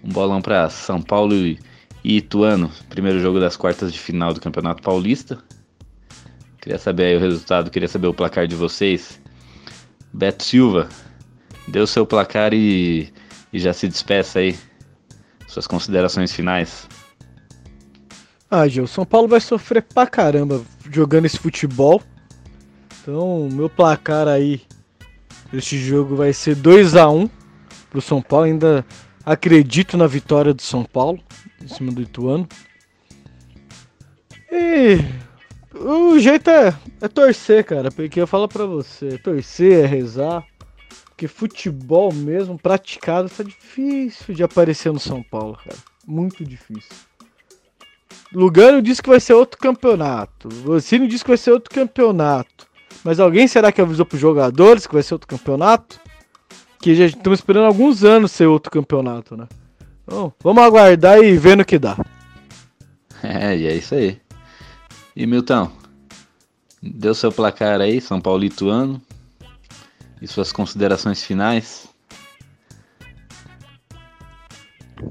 [0.04, 1.58] Um bolão para São Paulo e,
[2.04, 5.42] e Ituano, primeiro jogo das quartas de final do Campeonato Paulista.
[6.60, 9.20] Queria saber aí o resultado, queria saber o placar de vocês.
[10.12, 10.88] Beto Silva,
[11.68, 13.12] dê o seu placar e,
[13.52, 14.56] e já se despeça aí.
[15.46, 16.88] Suas considerações finais.
[18.50, 22.02] Ah, Gil, São Paulo vai sofrer pra caramba jogando esse futebol.
[23.00, 24.62] Então, meu placar aí
[25.52, 27.28] deste jogo vai ser 2 a 1
[27.90, 28.46] pro São Paulo.
[28.46, 28.84] Ainda
[29.24, 31.20] acredito na vitória do São Paulo
[31.62, 32.48] em cima do Ituano.
[34.50, 34.98] E
[35.74, 37.90] o jeito é, é torcer, cara.
[37.90, 40.44] Porque eu falo pra você, torcer é rezar.
[41.14, 45.78] Porque futebol mesmo, praticado, tá difícil de aparecer no São Paulo, cara.
[46.04, 46.90] Muito difícil.
[48.32, 50.48] Lugano disse que vai ser outro campeonato.
[50.48, 52.66] Vocino disse que vai ser outro campeonato.
[53.04, 56.00] Mas alguém será que avisou pros jogadores que vai ser outro campeonato?
[56.80, 59.46] Que já estamos esperando alguns anos ser outro campeonato, né?
[60.02, 61.96] Então, vamos aguardar e ver no que dá.
[63.26, 64.20] É, e é isso aí.
[65.16, 65.72] E Milton,
[66.82, 69.00] deu seu placar aí, São Paulo e Ituano.
[70.24, 71.86] E suas considerações finais.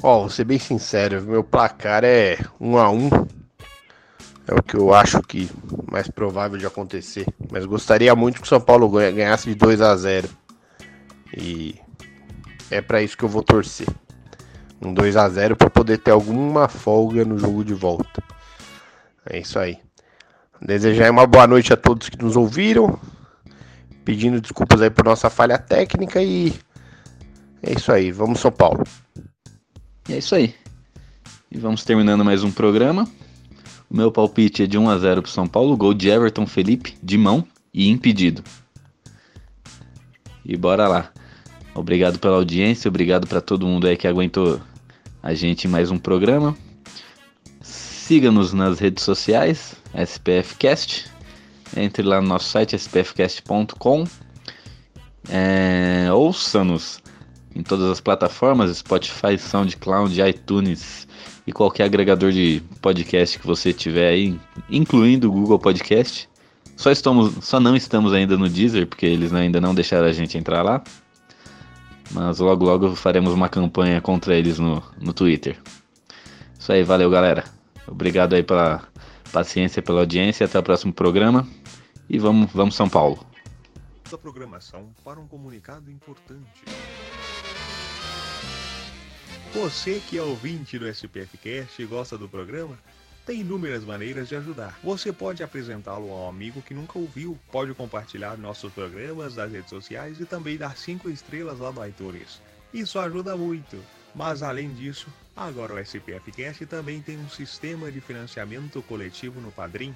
[0.01, 3.09] Ó, vou ser bem sincero, meu placar é um a um.
[4.47, 5.51] É o que eu acho que
[5.91, 7.27] mais provável de acontecer.
[7.51, 10.27] Mas gostaria muito que o São Paulo ganha- ganhasse de 2 a 0
[11.37, 11.75] E
[12.71, 13.87] é pra isso que eu vou torcer.
[14.81, 18.23] Um 2 a 0 para poder ter alguma folga no jogo de volta.
[19.29, 19.77] É isso aí.
[20.59, 22.99] Desejar uma boa noite a todos que nos ouviram.
[24.05, 26.53] Pedindo desculpas aí por nossa falha técnica e
[27.61, 28.11] é isso aí.
[28.11, 28.83] Vamos São Paulo.
[30.09, 30.53] E é isso aí.
[31.49, 33.07] E vamos terminando mais um programa.
[33.89, 36.97] O meu palpite é de 1 a 0 pro São Paulo, gol de Everton Felipe,
[37.01, 38.43] de mão e impedido.
[40.43, 41.11] E bora lá.
[41.75, 44.59] Obrigado pela audiência, obrigado para todo mundo aí que aguentou
[45.21, 46.55] a gente em mais um programa.
[47.61, 51.12] Siga-nos nas redes sociais, SPFcast.
[51.75, 54.05] Entre lá no nosso site spfcast.com.
[55.29, 57.01] É, Ouça-nos
[57.55, 61.07] em todas as plataformas, Spotify, SoundCloud, iTunes
[61.45, 66.29] e qualquer agregador de podcast que você tiver aí, incluindo o Google Podcast.
[66.75, 70.37] Só, estamos, só não estamos ainda no Deezer, porque eles ainda não deixaram a gente
[70.37, 70.83] entrar lá.
[72.11, 75.57] Mas logo logo faremos uma campanha contra eles no, no Twitter.
[76.57, 77.43] Isso aí, valeu galera.
[77.87, 78.81] Obrigado aí pela
[79.31, 80.45] paciência, pela audiência.
[80.45, 81.47] Até o próximo programa.
[82.09, 83.25] E vamos, vamos São Paulo.
[84.09, 86.63] da programação para um comunicado importante.
[89.53, 92.77] Você que é ouvinte do SPFcast e gosta do programa,
[93.25, 94.77] tem inúmeras maneiras de ajudar.
[94.83, 99.69] Você pode apresentá-lo a um amigo que nunca ouviu, pode compartilhar nossos programas nas redes
[99.69, 102.41] sociais e também dar 5 estrelas lá no iTunes.
[102.73, 103.81] Isso ajuda muito.
[104.13, 109.95] Mas além disso, agora o SPFcast também tem um sistema de financiamento coletivo no Padrim,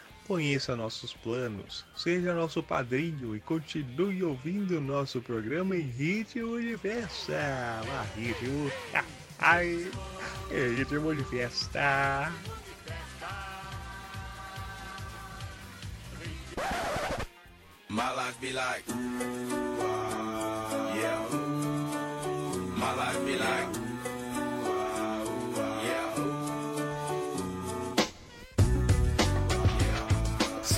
[0.31, 7.35] Conheça nossos planos, seja nosso padrinho e continue ouvindo nosso programa em ritmo de festa.
[7.35, 8.71] Ah, ritmo.
[9.39, 9.91] Ai,
[10.49, 12.31] ritmo de festa.
[17.89, 18.87] My life be like,
[20.95, 21.27] yeah.
[22.77, 23.80] My life be like,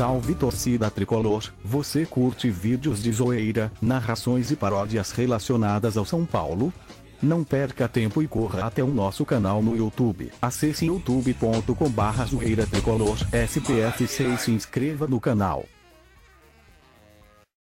[0.03, 6.73] Salve torcida tricolor, você curte vídeos de zoeira, narrações e paródias relacionadas ao São Paulo?
[7.21, 10.29] Não perca tempo e corra até o nosso canal no YouTube.
[10.41, 15.63] Acesse youtube.com barra zoeira tricolor SPF6 e se inscreva no canal.